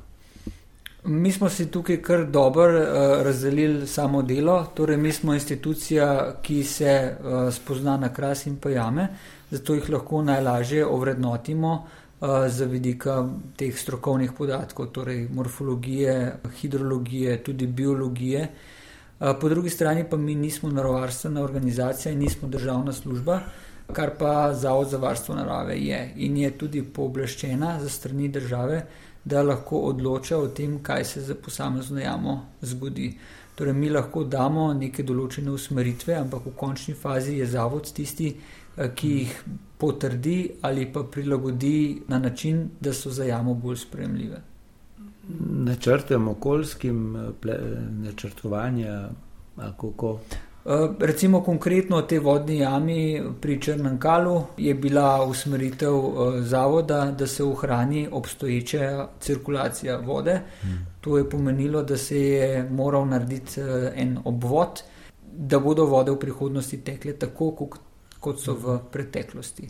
Mi 1.03 1.31
smo 1.31 1.49
si 1.49 1.65
tukaj 1.71 1.97
kar 2.01 2.25
dobro 2.25 2.79
uh, 2.79 3.23
razdelili 3.25 3.87
samo 3.87 4.21
delo, 4.21 4.65
torej 4.73 4.97
mi 4.97 5.11
smo 5.11 5.33
institucija, 5.33 6.35
ki 6.41 6.63
se 6.63 7.15
uh, 7.19 7.53
spozna 7.53 7.97
na 7.97 8.13
kras 8.13 8.45
in 8.45 8.57
pojame, 8.57 9.07
zato 9.49 9.73
jih 9.73 9.89
lahko 9.89 10.21
najlažje 10.21 10.85
ovrednotimo 10.85 11.73
uh, 11.73 12.27
za 12.47 12.65
vidika 12.65 13.29
teh 13.57 13.79
strokovnih 13.79 14.31
podatkov, 14.37 14.91
torej 14.93 15.27
morfologije, 15.33 16.33
hidrologije, 16.61 17.43
tudi 17.43 17.67
biologije. 17.67 18.47
Uh, 19.19 19.27
po 19.41 19.49
drugi 19.49 19.69
strani 19.69 20.05
pa 20.09 20.17
mi 20.17 20.35
nismo 20.35 20.69
narovarstvena 20.69 21.41
organizacija 21.41 22.11
in 22.11 22.19
nismo 22.19 22.47
državna 22.47 22.93
služba, 22.93 23.39
kar 23.93 24.11
pa 24.19 24.53
Zavod 24.53 24.89
za 24.89 24.97
varstvo 24.97 25.35
narave 25.35 25.79
je 25.79 26.13
in 26.15 26.37
je 26.37 26.51
tudi 26.51 26.83
pooblaščena 26.83 27.79
za 27.79 27.89
strani 27.89 28.27
države, 28.27 28.85
da 29.25 29.43
lahko 29.43 29.79
odloča 29.91 30.37
o 30.37 30.47
tem, 30.47 30.79
kaj 30.83 31.05
se 31.05 31.21
za 31.21 31.35
posamezno 31.35 31.99
jamo 31.99 32.45
zgodi. 32.61 33.17
Torej, 33.55 33.73
mi 33.73 33.89
lahko 33.89 34.23
damo 34.23 34.73
neke 34.73 35.03
določene 35.03 35.51
usmeritve, 35.51 36.15
ampak 36.17 36.45
v 36.45 36.55
končni 36.57 36.95
fazi 36.97 37.37
je 37.37 37.47
zavod 37.47 37.91
tisti, 37.93 38.33
eh, 38.77 38.89
ki 38.95 39.09
jih 39.09 39.35
potrdi 39.77 40.51
ali 40.61 40.85
pa 40.93 41.03
prilagodi 41.03 42.01
na 42.07 42.19
način, 42.19 42.69
da 42.79 42.93
so 42.93 43.11
za 43.11 43.25
jamo 43.25 43.53
bolj 43.53 43.77
spremljive. 43.77 44.41
Načrtem 45.67 46.27
okoljskim 46.27 47.15
eh, 47.15 47.57
načrtovanja, 48.03 49.09
kako. 49.77 50.19
Eh, 50.65 50.89
recimo 50.99 51.41
konkretno 51.41 52.01
te 52.01 52.19
vodni 52.19 52.59
jami 52.59 53.21
pri 53.41 53.61
Črnem 53.61 53.97
kalu 53.99 54.43
je 54.57 54.73
bila 54.73 55.25
usmeritev 55.25 55.95
eh, 55.95 56.41
zavoda, 56.41 57.11
da 57.11 57.27
se 57.27 57.43
ohrani 57.43 58.07
obstoječa 58.11 59.07
cirkulacija 59.19 59.97
vode. 59.97 60.41
Hmm. 60.61 60.85
To 61.01 61.17
je 61.17 61.29
pomenilo, 61.29 61.83
da 61.83 61.97
se 61.97 62.21
je 62.21 62.69
moral 62.69 63.07
narediti 63.07 63.61
eh, 63.61 63.91
en 63.95 64.17
obvod, 64.25 64.83
da 65.33 65.59
bodo 65.59 65.85
vode 65.85 66.11
v 66.11 66.19
prihodnosti 66.19 66.77
tekle 66.77 67.13
tako, 67.13 67.69
kot 68.19 68.39
so 68.39 68.53
v 68.53 68.79
preteklosti. 68.91 69.67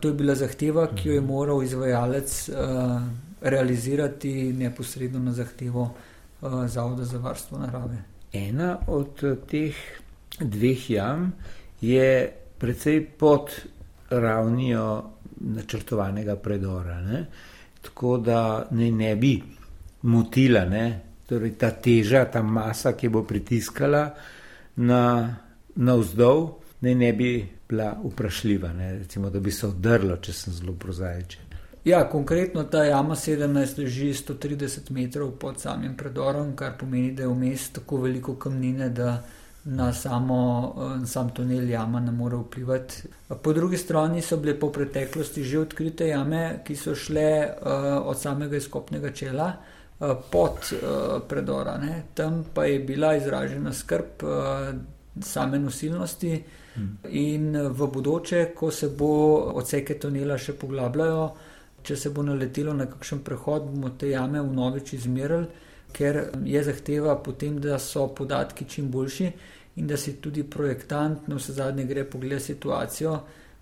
To 0.00 0.08
je 0.08 0.14
bila 0.14 0.34
zahteva, 0.34 0.86
ki 0.94 1.08
jo 1.08 1.14
je 1.14 1.20
hmm. 1.20 1.28
moral 1.28 1.62
izvajalec 1.62 2.50
realizirati 3.40 4.52
neposredno 4.52 5.18
na 5.18 5.32
zahtevo 5.32 5.94
Zavoda 6.66 7.04
za 7.04 7.18
varstvo 7.18 7.58
narave. 7.58 8.15
Ena 8.36 8.70
od 8.86 9.22
teh 9.48 9.76
dveh 10.40 10.90
jam 10.90 11.32
je 11.80 12.08
precej 12.58 13.00
pod 13.18 13.50
ravnijo 14.10 14.86
načrtovanega 15.40 16.36
predora, 16.36 17.00
ne? 17.00 17.26
tako 17.82 18.16
da 18.18 18.68
ne, 18.70 18.90
ne 18.90 19.16
bi 19.16 19.34
motila 20.02 20.64
ne? 20.64 20.86
torej 21.26 21.56
ta 21.58 21.70
teža, 21.70 22.24
ta 22.30 22.42
masa, 22.42 22.94
ki 22.94 23.10
bo 23.10 23.24
pritiskala 23.26 24.04
na, 24.76 25.02
na 25.74 25.94
vzdolj, 25.98 26.46
ne, 26.86 26.94
ne 26.94 27.12
bi 27.12 27.30
bila 27.68 27.90
vprašljiva, 28.04 28.72
ne, 28.72 28.92
recimo, 28.98 29.30
da 29.30 29.40
bi 29.40 29.50
se 29.50 29.66
odrla, 29.66 30.20
če 30.22 30.32
sem 30.32 30.54
zelo 30.54 30.76
prozaičen. 30.78 31.45
Ja, 31.86 32.08
konkretno 32.10 32.64
ta 32.64 32.84
jama 32.84 33.14
17 33.14 33.78
leži 33.78 34.14
130 34.14 34.90
metrov 34.90 35.30
pod 35.38 35.60
samim 35.60 35.92
predorom, 35.96 36.56
kar 36.56 36.72
pomeni, 36.78 37.12
da 37.14 37.22
je 37.22 37.28
vmes 37.28 37.68
tako 37.76 38.00
veliko 38.02 38.34
kamnine, 38.34 38.88
da 38.90 39.22
na 39.64 39.92
samo, 39.92 40.74
eh, 40.78 41.06
sam 41.06 41.30
tunel 41.30 41.70
jama 41.70 42.00
ne 42.00 42.10
more 42.10 42.36
vplivati. 42.36 43.02
Po 43.42 43.52
drugi 43.52 43.76
strani 43.76 44.22
so 44.22 44.36
bile 44.36 44.58
po 44.60 44.72
preteklosti 44.72 45.44
že 45.44 45.60
odkrite 45.60 46.08
jame, 46.08 46.60
ki 46.64 46.76
so 46.76 46.94
šle 46.94 47.30
uh, 47.46 48.06
od 48.08 48.18
samega 48.18 48.56
izkopnega 48.56 49.12
čela 49.12 49.52
uh, 49.52 50.10
pod 50.30 50.58
uh, 50.72 51.22
predora. 51.28 51.78
Ne. 51.78 52.02
Tam 52.14 52.44
pa 52.54 52.64
je 52.64 52.78
bila 52.78 53.14
izražena 53.16 53.72
skrb 53.72 54.22
uh, 54.22 54.74
same 55.22 55.58
nosilnosti 55.58 56.44
hmm. 56.74 56.96
in 57.10 57.52
v 57.68 57.86
bodoče, 57.86 58.48
ko 58.54 58.70
se 58.70 58.88
bo 58.88 59.36
odseke 59.54 59.98
tunela 59.98 60.38
še 60.38 60.52
poglabljajo, 60.52 61.30
če 61.86 61.96
se 61.96 62.10
bo 62.10 62.24
naletelo 62.26 62.74
na 62.74 62.88
kakšen 62.90 63.22
prehod, 63.24 63.70
bomo 63.70 63.92
te 63.98 64.10
jame 64.10 64.42
vnovič 64.42 64.92
izmerili, 64.96 65.46
ker 65.94 66.18
je 66.44 66.62
zahteva 66.66 67.14
potem, 67.22 67.60
da 67.62 67.78
so 67.78 68.08
podatki 68.14 68.66
čim 68.68 68.90
boljši 68.90 69.30
in 69.76 69.86
da 69.86 69.96
si 69.96 70.16
tudi 70.20 70.42
projektant 70.42 71.28
na 71.28 71.38
vse 71.38 71.54
zadnje 71.56 71.84
gre 71.86 72.04
pogled 72.10 72.42
situacijo, 72.42 73.18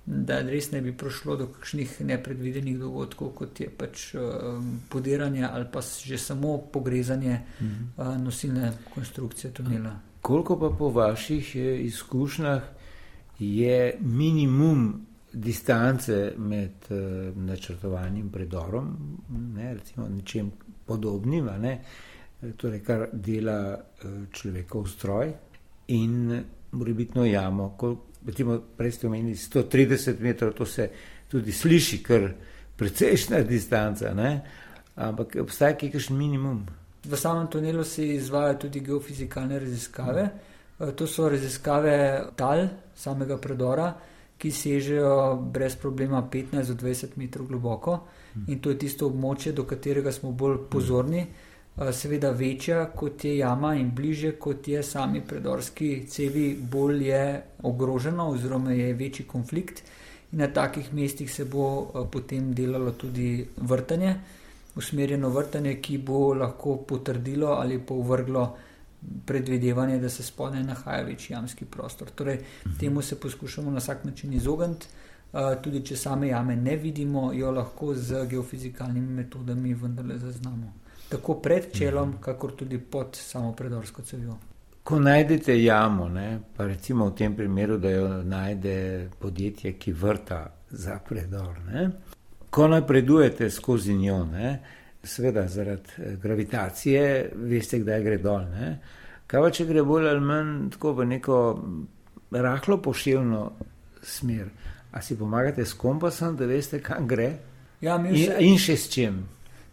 da 0.07 0.41
res 0.45 0.71
ne 0.73 0.81
bi 0.85 0.93
prišlo 0.93 1.37
do 1.41 1.47
kakšnih 1.53 2.01
nepredvidenih 2.05 2.79
dogodkov, 2.79 3.31
kot 3.39 3.61
je 3.61 3.69
pač 3.73 4.11
um, 4.15 4.67
podiranje 4.93 5.47
ali 5.47 5.69
pa 5.73 5.81
že 5.81 6.19
samo 6.19 6.59
pogrezanje 6.73 7.39
mhm. 7.61 7.87
uh, 7.97 8.17
nosilne 8.21 8.73
konstrukcije 8.95 9.53
tunela. 9.53 9.95
Koliko 10.25 10.59
pa 10.61 10.71
po 10.79 10.89
vaših 10.89 11.57
eh, 11.57 11.81
izkušnjah 11.85 12.63
je 13.39 13.97
minimum 14.01 15.07
distance 15.35 16.33
med 16.37 16.87
uh, 16.91 17.37
načrtovanim 17.37 18.31
predorom, 18.31 18.97
ne, 19.57 19.75
recimo 19.75 20.09
nečem 20.09 20.51
podobnim, 20.87 21.49
ne, 21.59 21.79
torej 22.57 22.83
kar 22.85 23.09
dela 23.13 23.59
uh, 23.75 24.11
človekov 24.33 24.89
stroj 24.89 25.33
in 25.89 26.45
morebitno 26.73 27.25
jamo. 27.25 27.75
Ko, 27.79 27.97
recimo, 28.27 28.59
prej 28.77 28.93
ste 28.93 29.07
omenili 29.07 29.37
130 29.37 30.21
metrov, 30.21 30.53
to 30.53 30.67
se 30.67 30.89
tudi 31.31 31.53
sliši, 31.53 32.03
ker 32.03 32.31
precejšna 32.77 33.43
distanca, 33.43 34.15
ne, 34.15 34.31
ampak 34.97 35.37
obstaja 35.43 35.77
kakšen 35.79 36.17
minimum. 36.17 36.65
V 37.05 37.17
samem 37.17 37.47
tunelu 37.53 37.85
se 37.85 38.07
izvajajo 38.15 38.59
tudi 38.59 38.81
geofizikalne 38.81 39.59
raziskave. 39.59 40.29
To 40.97 41.07
so 41.07 41.29
raziskave 41.29 42.23
tal 42.37 42.69
samega 42.97 43.37
predora, 43.39 43.93
ki 44.45 44.51
sežejo 44.53 45.37
brez 45.41 45.73
problema 45.81 46.21
15 46.21 46.69
do 46.69 46.75
20 46.77 47.17
metrov 47.17 47.47
globoko. 47.49 48.01
In 48.49 48.59
to 48.61 48.75
je 48.75 48.79
tisto 48.83 49.07
območje, 49.09 49.55
do 49.57 49.65
katerega 49.65 50.13
smo 50.13 50.35
bolj 50.37 50.67
pozorni. 50.69 51.23
Seveda 51.75 52.31
večja 52.37 52.85
kot 52.95 53.25
je 53.25 53.39
jama 53.39 53.73
in 53.75 53.89
bliže 53.97 54.35
kot 54.39 54.69
je 54.69 54.83
sami 54.83 55.23
predorski 55.27 56.05
cevi, 56.11 56.51
bolj 56.61 57.09
je 57.09 57.23
ogroženo 57.63 58.29
oziroma 58.35 58.77
je 58.77 58.93
večji 58.93 59.25
konflikt. 59.27 59.83
In 60.33 60.45
na 60.45 60.51
takih 60.53 60.93
mestih 60.93 61.33
se 61.33 61.45
bo 61.45 61.65
potem 62.13 62.53
delalo 62.55 62.93
tudi 62.93 63.47
vrtanje, 63.57 64.15
usmerjeno 64.77 65.33
vrtanje, 65.33 65.79
ki 65.81 65.99
bo 65.99 66.35
lahko 66.35 66.77
potrdilo 66.85 67.57
ali 67.57 67.81
pa 67.81 67.95
uvrglo 67.95 68.45
predvidevanje, 69.27 69.99
da 69.99 70.09
se 70.09 70.23
spodaj 70.23 70.63
nahaja 70.63 71.03
večji 71.03 71.35
jamski 71.35 71.65
prostor. 71.65 72.11
Torej, 72.11 72.39
temu 72.81 73.03
se 73.03 73.21
poskušamo 73.21 73.71
na 73.71 73.79
vsak 73.79 74.05
način 74.05 74.33
izogniti. 74.33 74.87
Tudi 75.63 75.81
če 75.87 75.97
same 75.97 76.29
jame 76.29 76.57
ne 76.57 76.77
vidimo, 76.77 77.33
jo 77.33 77.51
lahko 77.51 77.95
z 77.95 78.27
geofizikalnimi 78.31 79.15
metodami 79.15 79.75
vendarle 79.75 80.19
zaznamo. 80.19 80.73
Tako 81.09 81.35
pred 81.35 81.73
čelom, 81.73 82.17
kakor 82.21 82.53
tudi 82.57 82.79
pod 82.79 83.17
samo 83.17 83.53
predorsko 83.53 84.03
cevjo. 84.03 84.37
Ko 84.85 84.99
najdete 85.01 85.63
jamo, 85.63 86.09
ne, 86.09 86.41
pa 86.57 86.67
recimo 86.67 87.07
v 87.09 87.15
tem 87.15 87.37
primeru, 87.37 87.79
da 87.79 87.91
jo 87.91 88.09
najde 88.23 89.09
podjetje, 89.19 89.73
ki 89.73 89.93
vrta 89.93 90.53
za 90.71 90.99
predor, 91.09 91.59
ne, 91.67 91.91
ko 92.51 92.69
napredujete 92.69 93.51
skozi 93.51 93.95
njo, 93.95 94.25
ne, 94.25 94.59
seveda 95.05 95.47
zaradi 95.49 95.97
eh, 95.99 96.17
gravitacije, 96.23 97.31
veste, 97.35 97.79
kdaj 97.79 98.03
gre 98.03 98.19
dol. 98.19 98.47
Ne? 98.53 98.79
Kaj 99.27 99.41
pa 99.41 99.51
če 99.51 99.67
gre 99.69 99.83
bolj 99.83 100.09
ali 100.11 100.21
manj 100.21 100.71
tako 100.75 100.93
v 101.01 101.09
neko 101.15 101.39
rahlo 102.31 102.81
pošiljno 102.83 103.45
smer? 104.03 104.51
A 104.95 105.03
si 105.03 105.19
pomagate 105.19 105.65
s 105.65 105.75
kompasom, 105.75 106.37
da 106.37 106.47
veste, 106.47 106.81
kam 106.83 107.09
gre? 107.09 107.33
Ja, 107.83 107.97
in, 107.99 108.13
vse, 108.15 108.37
in 108.47 108.61
še 108.61 108.77
s 108.79 108.91
čim? 108.93 109.25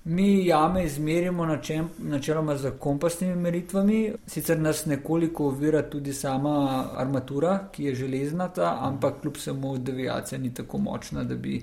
Mi 0.04 0.48
jame 0.48 0.86
izmerimo 0.86 1.46
načeloma 1.46 2.56
z 2.58 2.72
kompasnimi 2.80 3.36
meritvami, 3.36 4.00
sicer 4.28 4.60
nas 4.60 4.86
nekoliko 4.90 5.46
ovira 5.52 5.84
tudi 5.90 6.14
sama 6.14 6.88
armatura, 6.98 7.68
ki 7.72 7.84
je 7.84 7.96
železnata, 7.96 8.78
ampak 8.82 9.22
kljub 9.22 9.38
samo 9.38 9.76
deviacija 9.78 10.40
ni 10.42 10.54
tako 10.54 10.78
močna, 10.78 11.24
da 11.24 11.36
bi 11.36 11.62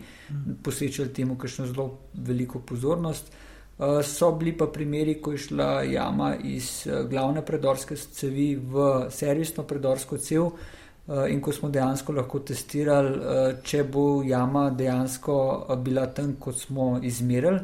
posvečali 0.63 1.13
temu 1.13 1.35
kakšno 1.39 1.67
zelo 1.67 1.89
veliko 2.15 2.61
pozornost. 2.61 3.33
Eh, 3.79 4.03
so 4.03 4.33
bili 4.33 4.57
pa 4.59 4.67
primeri, 4.67 5.21
ko 5.23 5.33
je 5.33 5.39
šla 5.39 5.83
jama 5.83 6.33
iz 6.45 6.87
eh, 6.87 7.05
glavne 7.11 7.45
predorske 7.47 7.97
cevi 7.97 8.57
v 8.57 9.07
servisno 9.11 9.63
predorsko 9.63 10.19
cev 10.19 10.47
eh, 10.47 11.29
in 11.31 11.41
ko 11.41 11.53
smo 11.53 11.71
dejansko 11.71 12.13
lahko 12.13 12.41
testirali, 12.41 13.21
če 13.63 13.85
bo 13.85 14.23
jama 14.27 14.71
dejansko 14.71 15.37
bila 15.85 16.07
tam, 16.07 16.35
kot 16.41 16.59
smo 16.59 16.97
izmerili. 17.03 17.61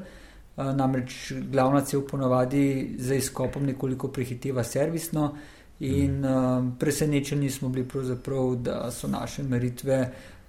Namreč 0.55 1.33
glavna 1.51 1.81
cev 1.83 2.05
ponavadi 2.07 2.95
za 3.03 3.17
izkopom 3.19 3.65
nekoliko 3.67 4.07
prehiteva 4.09 4.63
servisno 4.65 5.33
in 5.81 6.23
presenečeni 6.79 7.51
smo 7.51 7.69
bili 7.75 7.89
pravzaprav, 7.89 8.55
da 8.63 8.77
so 8.95 9.11
naše 9.11 9.43
meritve 9.43 9.99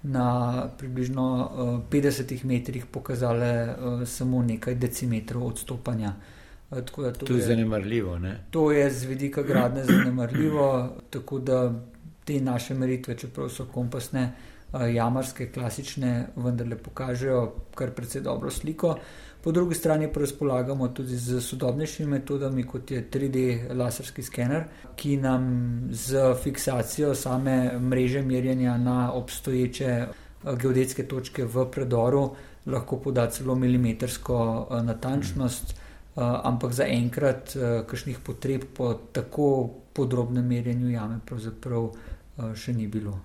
na 0.02 0.68
približno 0.78 1.50
50 1.90 2.34
uh, 2.34 2.44
metrih 2.44 2.86
pokazale 2.86 3.68
uh, 3.68 4.08
samo 4.08 4.42
nekaj 4.42 4.74
decimetrov 4.74 5.46
odstopanja. 5.46 6.14
Uh, 6.70 6.80
to, 6.80 7.10
to 7.12 7.34
je 7.34 7.42
zanemarljivo. 7.42 8.18
Ne? 8.18 8.44
To 8.50 8.72
je 8.72 8.90
z 8.90 9.04
vidika 9.04 9.42
gradne 9.42 9.84
zanemarljivo, 9.84 10.96
tako 11.10 11.38
da 11.38 11.72
te 12.24 12.40
naše 12.40 12.74
meritve, 12.74 13.16
čeprav 13.18 13.48
so 13.48 13.64
kompasne, 13.64 14.32
jamarske, 14.94 15.52
klasične, 15.52 16.26
vendarle 16.36 16.76
pokažejo 16.76 17.52
kar 17.74 17.90
precej 17.90 18.22
dobro 18.22 18.50
sliko. 18.50 18.96
Po 19.46 19.52
drugi 19.52 19.74
strani 19.74 20.08
pa 20.12 20.20
razpolagamo 20.20 20.88
tudi 20.88 21.16
z 21.16 21.40
sodobnejšimi 21.40 22.08
metodami, 22.10 22.64
kot 22.66 22.90
je 22.90 23.04
3D 23.10 23.44
laserski 23.78 24.22
skener, 24.22 24.64
ki 24.96 25.16
nam 25.22 25.44
z 25.90 26.34
fiksacijo 26.42 27.12
same 27.14 27.78
mreže 27.78 28.22
merjenja 28.22 28.74
na 28.78 29.12
obstoječe 29.12 29.84
eh, 29.86 30.08
geodetske 30.58 31.06
točke 31.06 31.44
v 31.44 31.68
predoru 31.70 32.24
lahko 32.66 32.98
poda 32.98 33.30
celo 33.30 33.54
milimetrsko 33.54 34.66
eh, 34.70 34.82
natančnost, 34.82 35.70
eh, 35.70 36.20
ampak 36.20 36.72
zaenkrat 36.72 37.56
kakšnih 37.86 38.18
potreb 38.26 38.66
po 38.74 38.94
tako 39.12 39.70
podrobnem 39.92 40.46
merjenju 40.46 40.90
jame 40.90 41.20
pravzaprav 41.26 41.92
še 42.54 42.72
ni 42.74 42.86
bilo. 42.86 43.20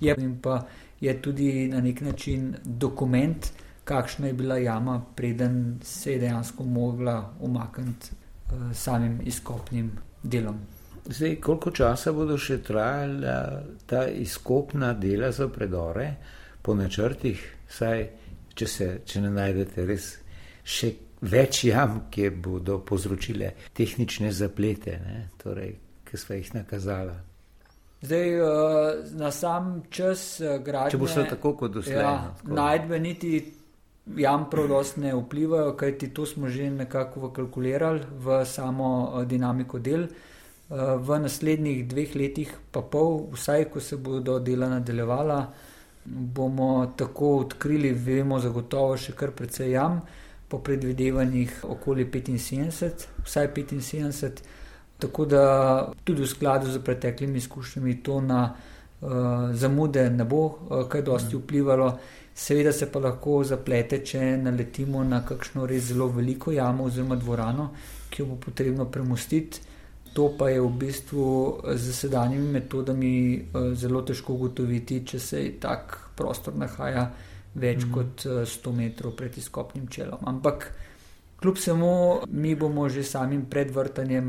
Je 0.00 0.16
pa 0.42 0.62
je 1.00 1.20
tudi 1.22 1.68
na 1.68 1.80
nek 1.80 2.00
način 2.00 2.54
dokument, 2.64 3.52
kakšna 3.90 4.26
je 4.26 4.32
bila 4.38 4.58
jama, 4.58 5.00
preden 5.16 5.80
se 5.82 6.12
je 6.12 6.18
dejansko 6.18 6.64
mogla 6.64 7.32
umakniti 7.40 8.10
uh, 8.12 8.72
samim 8.72 9.20
izkopnim 9.24 9.90
delom. 10.22 10.60
Zdaj, 11.06 11.36
koliko 11.40 11.70
časa 11.70 12.12
bodo 12.12 12.36
še 12.38 12.60
trajala 12.62 13.62
ta 13.90 14.04
izkopna 14.06 14.92
dela 14.94 15.32
za 15.32 15.48
predore 15.48 16.06
po 16.62 16.74
načrtih, 16.78 17.42
saj 17.68 18.06
če, 18.54 18.66
se, 18.66 18.90
če 19.06 19.24
ne 19.24 19.34
najdete 19.34 19.86
res 19.88 20.10
še 20.62 20.92
več 21.26 21.64
jam, 21.64 22.04
ki 22.14 22.30
bodo 22.30 22.78
povzročile 22.86 23.54
tehnične 23.74 24.30
zaplete, 24.32 25.00
ne? 25.02 25.24
torej, 25.42 25.74
ki 26.06 26.20
smo 26.20 26.38
jih 26.38 26.54
nakazali. 26.60 27.16
Zdaj, 28.00 28.28
uh, 28.40 29.16
na 29.18 29.34
sam 29.34 29.80
čas 29.90 30.38
gradnje. 30.64 30.94
Če 30.94 31.00
bo 31.00 31.08
šlo 31.10 31.26
tako 31.34 31.56
kot 31.64 31.74
doslej. 31.74 31.98
Ja, 31.98 32.14
no, 32.44 32.54
najdbe 32.54 33.00
niti 33.02 33.40
jam 34.16 34.46
prav 34.50 34.84
ne 34.96 35.14
vplivajo, 35.14 35.76
kajti 35.76 36.14
to 36.14 36.26
smo 36.26 36.48
že 36.48 36.70
nekako 36.70 37.28
vkalkulirali 37.28 38.00
v 38.24 38.44
samo 38.44 39.12
eh, 39.20 39.26
dinamiko 39.26 39.78
del. 39.78 40.02
Eh, 40.02 40.96
v 40.96 41.18
naslednjih 41.18 41.86
dveh 41.88 42.16
letih, 42.16 42.54
pa 42.70 42.80
pol, 42.82 43.26
vsaj 43.32 43.64
ko 43.64 43.80
se 43.80 43.96
bodo 43.96 44.38
dela 44.38 44.68
nadaljevala, 44.68 45.46
bomo 46.04 46.92
tako 46.96 47.36
odkrili, 47.38 47.92
vemo 47.92 48.38
zagotovo 48.40 48.96
še 48.96 49.12
kar 49.12 49.30
precej 49.30 49.72
jam. 49.72 50.02
po 50.50 50.58
predvidevanjih 50.58 51.64
okoli 51.64 52.04
75, 52.10 53.06
vsaj 53.24 53.48
75. 53.54 54.42
Tako 54.98 55.24
da 55.24 55.92
tudi 56.04 56.22
v 56.22 56.26
skladu 56.26 56.66
z 56.66 56.82
preteklimi 56.84 57.38
izkušnjami 57.38 58.02
to 58.02 58.20
na 58.20 58.54
uh, 59.00 59.08
zamude 59.52 60.10
ne 60.10 60.24
bo 60.24 60.40
uh, 60.46 60.88
kaj 60.88 61.02
dosti 61.02 61.36
mm. 61.36 61.46
Seveda 62.40 62.72
se 62.72 62.86
pa 62.88 63.02
lahko 63.04 63.42
zaplete, 63.44 63.98
če 64.00 64.36
naletimo 64.40 65.02
na 65.04 65.20
kakšno 65.28 65.66
res 65.68 65.90
zelo 65.90 66.06
veliko 66.08 66.54
jamo 66.56 66.86
oziroma 66.88 67.18
dvorano, 67.20 67.66
ki 68.08 68.22
jo 68.22 68.28
bo 68.30 68.38
potrebno 68.40 68.86
premustiti. 68.88 69.66
To 70.16 70.30
pa 70.38 70.48
je 70.50 70.62
v 70.64 70.70
bistvu 70.80 71.24
z 71.76 71.92
sedanjimi 71.94 72.48
metodami 72.56 73.12
uh, 73.36 73.74
zelo 73.78 74.00
težko 74.02 74.38
ugotoviti, 74.38 75.02
če 75.06 75.20
se 75.20 75.42
tak 75.60 75.98
prostor 76.16 76.56
nahaja 76.56 77.10
več 77.54 77.84
mm. 77.84 77.92
kot 77.92 78.24
100 78.54 78.72
metrov 78.74 79.12
pred 79.18 79.36
izkopnim 79.38 79.90
čelom. 79.92 80.24
Ampak 80.32 80.70
Kljub 81.40 81.56
vsemu, 81.56 81.92
mi 82.36 82.50
bomo 82.54 82.82
že 82.92 83.00
samim 83.00 83.46
predvrtanjem 83.48 84.26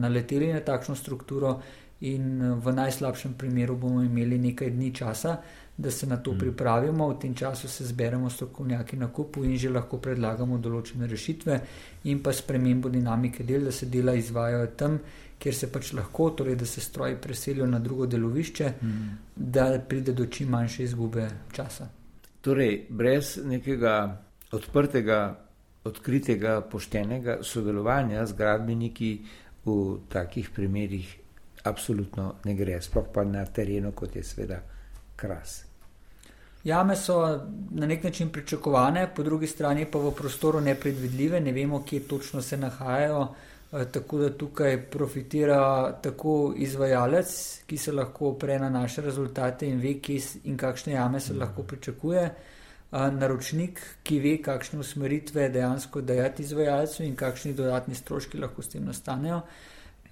naleteli 0.00 0.46
na 0.48 0.62
takšno 0.64 0.94
strukturo, 0.96 1.58
in 2.04 2.40
v 2.60 2.66
najslabšem 2.74 3.38
primeru 3.38 3.76
bomo 3.80 4.02
imeli 4.02 4.38
nekaj 4.38 4.70
dni 4.70 4.90
časa, 4.92 5.38
da 5.76 5.90
se 5.90 6.06
na 6.06 6.16
to 6.16 6.32
mm. 6.32 6.38
pripravimo. 6.38 7.08
V 7.08 7.18
tem 7.18 7.34
času 7.34 7.68
se 7.68 7.84
zberemo 7.84 8.30
strokovnjaki 8.30 8.96
na 8.96 9.08
kupu 9.12 9.44
in 9.44 9.56
že 9.58 9.70
lahko 9.70 9.98
predlagamo 9.98 10.58
določene 10.58 11.06
rešitve, 11.10 11.60
in 12.04 12.22
pa 12.22 12.32
spremembo 12.32 12.88
dinamike 12.88 13.44
del, 13.44 13.64
da 13.64 13.72
se 13.72 13.86
dela 13.86 14.14
izvajajo 14.14 14.66
tam, 14.76 14.98
kjer 15.38 15.54
se 15.54 15.70
pač 15.72 15.92
lahko, 15.92 16.30
torej 16.30 16.56
da 16.56 16.66
se 16.66 16.80
stroji 16.80 17.16
preselijo 17.20 17.66
na 17.66 17.78
drugo 17.78 18.06
delovišče, 18.06 18.72
mm. 18.82 19.08
da 19.36 19.72
pride 19.88 20.12
do 20.12 20.26
čim 20.26 20.48
manjše 20.48 20.84
izgube 20.84 21.28
časa. 21.52 21.88
Torej, 22.40 22.86
brez 22.90 23.38
nekega 23.44 23.96
odprtega 24.52 25.40
odkritega, 25.84 26.60
poštenega 26.70 27.38
sodelovanja 27.42 28.24
z 28.26 28.36
gradbeniki 28.38 29.10
v 29.64 29.74
takih 30.08 30.48
primerih 30.54 31.10
absolutno 31.64 32.34
ne 32.44 32.54
gre, 32.54 32.78
sploh 32.80 33.08
pa 33.12 33.24
na 33.24 33.44
terenu, 33.44 33.92
kot 33.92 34.16
je 34.16 34.22
sveda 34.24 34.60
kras. 35.24 35.62
Jame 36.64 36.96
so 36.96 37.18
na 37.70 37.86
nek 37.86 38.04
način 38.04 38.30
pričakovane, 38.32 39.08
po 39.16 39.22
drugi 39.22 39.46
strani 39.46 39.84
pa 39.84 39.98
v 39.98 40.14
prostoru 40.16 40.60
nepredvidljive, 40.60 41.40
ne 41.40 41.52
vemo, 41.52 41.82
kje 41.84 42.00
točno 42.08 42.42
se 42.42 42.56
nahajajo, 42.56 43.26
eh, 43.72 43.84
tako 43.92 44.18
da 44.18 44.30
tukaj 44.30 44.82
profitira 44.90 45.92
tako 45.92 46.54
izvajalec, 46.56 47.60
ki 47.66 47.76
se 47.76 47.92
lahko 47.92 48.28
opre 48.28 48.58
na 48.58 48.70
naše 48.70 49.02
rezultate 49.02 49.68
in 49.68 49.80
ve, 49.80 49.98
kje 50.00 50.20
in 50.44 50.56
kakšne 50.56 50.92
jame 50.92 51.20
se 51.20 51.34
lahko 51.34 51.62
pričakuje 51.62 52.30
naročnik, 52.94 53.80
ki 54.02 54.20
ve, 54.20 54.36
kakšne 54.42 54.78
usmeritve 54.78 55.48
dejansko 55.48 56.00
dajati 56.00 56.42
izvajalcu 56.42 57.02
in 57.02 57.16
kakšni 57.16 57.54
dodatni 57.54 57.94
stroški 57.94 58.38
lahko 58.38 58.62
s 58.62 58.68
tem 58.68 58.84
nastanejo. 58.84 59.40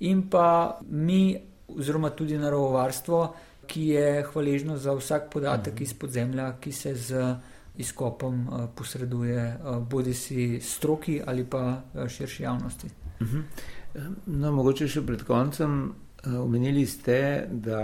In 0.01 0.25
pa 0.31 0.81
mi, 0.91 1.39
oziroma 1.69 2.11
tudi 2.11 2.39
naravovarstvo, 2.39 3.21
ki 3.67 3.87
je 3.87 4.23
hvaležno 4.33 4.77
za 4.79 4.95
vsak 4.97 5.31
podatek 5.33 5.81
iz 5.81 5.95
podzemlja, 5.95 6.57
ki 6.61 6.73
se 6.73 6.95
z 6.95 7.35
izkopom 7.77 8.47
posreduje, 8.77 9.57
bodi 9.91 10.15
si 10.15 10.61
stroki 10.61 11.21
ali 11.27 11.45
pa 11.45 11.83
širši 12.09 12.43
javnosti. 12.43 12.89
Mhm. 13.23 13.41
No, 14.27 14.53
mogoče 14.53 14.89
še 14.89 15.03
pred 15.07 15.23
koncem 15.29 15.93
omenili 16.25 16.87
ste, 16.87 17.47
da 17.51 17.83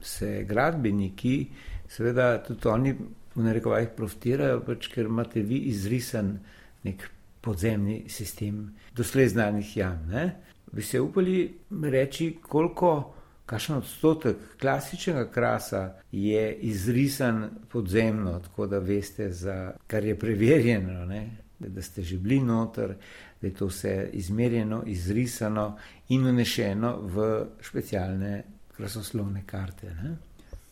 se 0.00 0.44
gradbeniki, 0.48 1.48
seveda 1.88 2.38
tudi 2.42 2.68
oni 2.68 2.92
v 3.34 3.44
narekovajih 3.44 3.92
profitirajo, 3.96 4.60
pač, 4.66 4.88
ker 4.92 5.08
imate 5.10 5.42
vi 5.46 5.66
izrisan 5.70 6.38
nek 6.84 7.04
podzemni 7.40 8.04
sistem 8.08 8.70
doslej 8.96 9.28
znanih 9.34 9.76
jam. 9.76 10.00
Ne? 10.10 10.24
Bi 10.72 10.82
se 10.82 11.00
upali 11.00 11.42
reči, 11.82 12.36
koliko, 12.42 13.14
kakšen 13.50 13.76
odstotek 13.76 14.36
klasičnega 14.60 15.24
krasa 15.30 15.94
je 16.12 16.54
izrisan 16.54 17.48
podzemno, 17.68 18.38
tako 18.38 18.66
da 18.66 18.78
veste, 18.78 19.32
za, 19.32 19.72
kar 19.86 20.04
je 20.04 20.18
preverjeno, 20.18 21.04
ne? 21.04 21.30
da 21.58 21.82
ste 21.82 22.02
že 22.02 22.16
bili 22.16 22.38
noter, 22.40 22.94
da 23.40 23.46
je 23.46 23.54
to 23.54 23.66
vse 23.66 24.10
izmerjeno, 24.12 24.82
izrisano 24.86 25.76
in 26.08 26.26
unešeno 26.26 26.96
v 27.02 27.26
specialne 27.62 28.42
krasoslovne 28.76 29.42
karte. 29.46 29.94
Ne? 29.94 30.16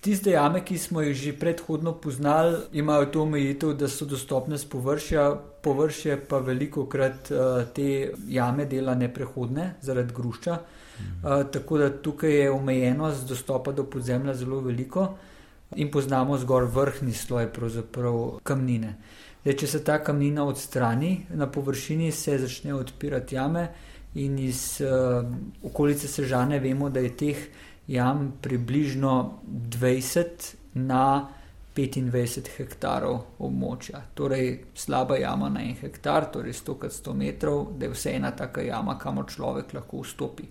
Tiste 0.09 0.31
jame, 0.31 0.63
ki 0.65 0.79
smo 0.81 1.03
jih 1.05 1.17
že 1.21 1.33
predhodno 1.37 1.93
poznali, 2.01 2.57
imajo 2.73 3.07
to 3.13 3.23
omejitev, 3.23 3.75
da 3.77 3.89
so 3.93 4.07
dostopne 4.09 4.57
z 4.57 4.65
površja, 4.65 5.25
površje 5.61 6.17
pa 6.31 6.39
veliko 6.39 6.87
krat 6.89 7.29
uh, 7.29 7.67
te 7.77 8.15
jame 8.29 8.65
dela 8.65 8.95
neprehodne 8.95 9.75
zaradi 9.85 10.15
grušča. 10.17 10.57
Uh, 10.57 11.45
tako 11.53 11.79
da 11.79 11.91
tukaj 11.93 12.33
je 12.41 12.49
omejenost 12.51 13.29
dostopa 13.29 13.73
do 13.73 13.85
podzemlja 13.85 14.35
zelo 14.35 14.63
veliko 14.65 15.07
in 15.77 15.91
poznamo 15.93 16.39
zgolj 16.39 16.73
vrhni 16.73 17.13
sloj 17.13 17.51
kamnine. 18.43 18.97
Zdaj, 19.43 19.57
če 19.61 19.67
se 19.67 19.85
ta 19.85 20.01
kamnina 20.05 20.49
odstrani 20.49 21.27
na 21.37 21.53
površini, 21.53 22.13
se 22.13 22.39
začne 22.39 22.75
odpirati 22.75 23.37
jame 23.37 23.69
in 24.15 24.39
iz 24.39 24.81
uh, 24.81 25.21
okolice 25.63 26.09
Sežane 26.09 26.65
vemo, 26.65 26.89
da 26.89 27.05
je 27.05 27.17
teh 27.17 27.49
jam 27.89 28.33
približno 28.43 29.41
20 29.49 30.55
na 30.75 31.29
25 31.77 32.49
hektarov 32.57 33.39
območja. 33.39 34.01
Torej, 34.15 34.49
slaba 34.75 35.17
jama 35.19 35.49
na 35.49 35.63
en 35.63 35.77
hektar, 35.79 36.27
torej 36.33 36.57
100 36.59 36.75
krat 36.81 36.95
100 36.97 37.15
metrov, 37.15 37.61
da 37.79 37.87
je 37.87 37.95
vse 37.95 38.17
ena 38.19 38.33
taka 38.37 38.65
jama, 38.67 38.99
kamor 38.99 39.29
človek 39.31 39.75
lahko 39.79 40.03
vstopi. 40.03 40.49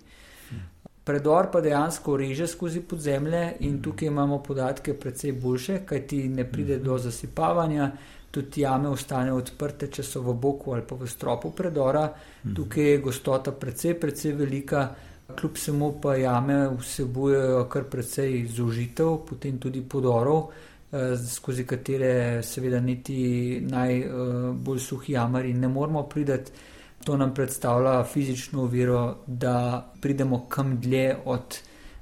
Predor 1.08 1.48
pa 1.52 1.60
dejansko 1.64 2.16
reže 2.20 2.46
skozi 2.46 2.82
podzemlje 2.84 3.42
in 3.64 3.78
tukaj 3.82 4.08
imamo 4.08 4.42
podatke 4.44 4.92
precej 4.94 5.32
boljše, 5.32 5.78
kajti 5.88 6.28
ne 6.28 6.44
pride 6.44 6.78
do 6.84 6.98
zasipavanja, 6.98 7.90
tudi 8.30 8.60
jame 8.60 8.88
ostanejo 8.92 9.38
odprte, 9.40 9.88
če 9.88 10.04
so 10.04 10.20
v 10.24 10.34
boku 10.36 10.74
ali 10.76 10.84
pa 10.84 10.96
v 11.00 11.08
stropu 11.08 11.52
predora. 11.56 12.10
Tukaj 12.56 12.90
je 12.90 12.98
gostota 13.04 13.52
precej, 13.52 13.96
precej 14.00 14.36
velika. 14.36 14.88
Kljub 15.36 15.54
vsemu 15.54 16.00
pa 16.02 16.14
jame 16.16 16.56
vsebujejo 16.78 17.64
kar 17.68 17.84
precej 17.84 18.46
zožitev, 18.48 19.18
potem 19.28 19.58
tudi 19.60 19.82
podorov, 19.82 20.48
eh, 20.92 21.16
skozi 21.16 21.66
katere 21.66 22.42
seveda 22.42 22.80
niti 22.80 23.60
najbolj 23.60 24.78
suhi 24.78 25.12
jamari 25.12 25.52
ne 25.54 25.68
moramo 25.68 26.02
priti. 26.02 26.52
To 27.04 27.16
nam 27.16 27.34
predstavlja 27.34 28.04
fizično 28.04 28.62
oviro, 28.62 29.16
da 29.26 29.92
pridemo 30.00 30.46
kam 30.48 30.80
dlje 30.80 31.16
od 31.24 31.58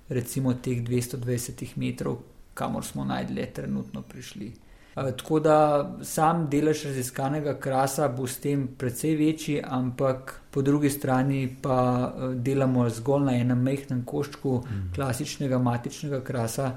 recimo 0.09 0.55
teh 0.55 0.83
220 0.83 1.77
metrov, 1.77 2.17
kamor 2.55 2.85
smo 2.85 3.05
najdlje 3.05 3.53
trenutno 3.53 4.03
prišli. 4.03 4.53
Tako 4.97 5.41
da 5.41 5.57
sam 6.03 6.47
delež 6.51 6.85
raziskanega 6.85 7.59
krasa 7.61 8.09
bo 8.09 8.27
s 8.27 8.39
tem 8.41 8.69
precej 8.79 9.17
večji, 9.17 9.63
ampak 9.65 10.41
po 10.51 10.63
drugi 10.63 10.91
strani 10.91 11.57
pa 11.63 12.13
delamo 12.35 12.89
zgolj 12.89 13.25
na 13.25 13.35
enem 13.37 13.61
mehkem 13.63 14.05
koščku 14.05 14.55
mm. 14.57 14.87
klasičnega 14.95 15.59
matičnega 15.59 16.23
krasa 16.25 16.71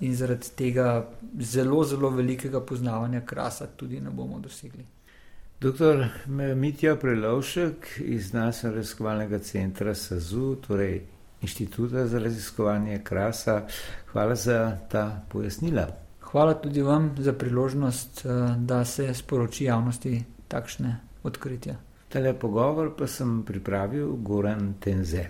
in 0.00 0.16
zaradi 0.16 0.54
tega 0.56 1.10
zelo, 1.40 1.84
zelo 1.84 2.10
velikega 2.10 2.60
poznavanja 2.60 3.20
krasa 3.20 3.66
tudi 3.76 4.00
ne 4.00 4.10
bomo 4.10 4.40
dosegli. 4.40 4.86
Doktor 5.60 6.06
Mitja 6.56 6.96
Prelovšek 6.96 8.00
iz 8.00 8.32
Nacionalnega 8.32 8.76
raziskovalnega 8.80 9.38
centra 9.38 9.94
SAZU, 9.94 10.56
torej 10.66 11.00
Inštituta 11.42 12.06
za 12.06 12.18
raziskovanje 12.18 13.00
krasa, 13.04 13.62
hvala 14.12 14.34
za 14.34 14.78
ta 14.90 15.24
pojasnila. 15.28 16.07
Hvala 16.32 16.54
tudi 16.54 16.82
vam 16.82 17.14
za 17.18 17.32
priložnost, 17.32 18.26
eh, 18.26 18.28
da 18.58 18.84
se 18.84 19.14
sporoči 19.14 19.64
javnosti 19.64 20.24
takšne 20.48 21.00
odkritja. 21.22 21.74
Tele 22.08 22.34
pogovor 22.38 22.96
pa 22.96 23.06
sem 23.06 23.42
pripravil 23.42 24.16
Goran 24.16 24.74
Tenze. 24.80 25.26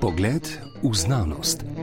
Pogled 0.00 0.48
v 0.82 0.94
znanost. 0.94 1.73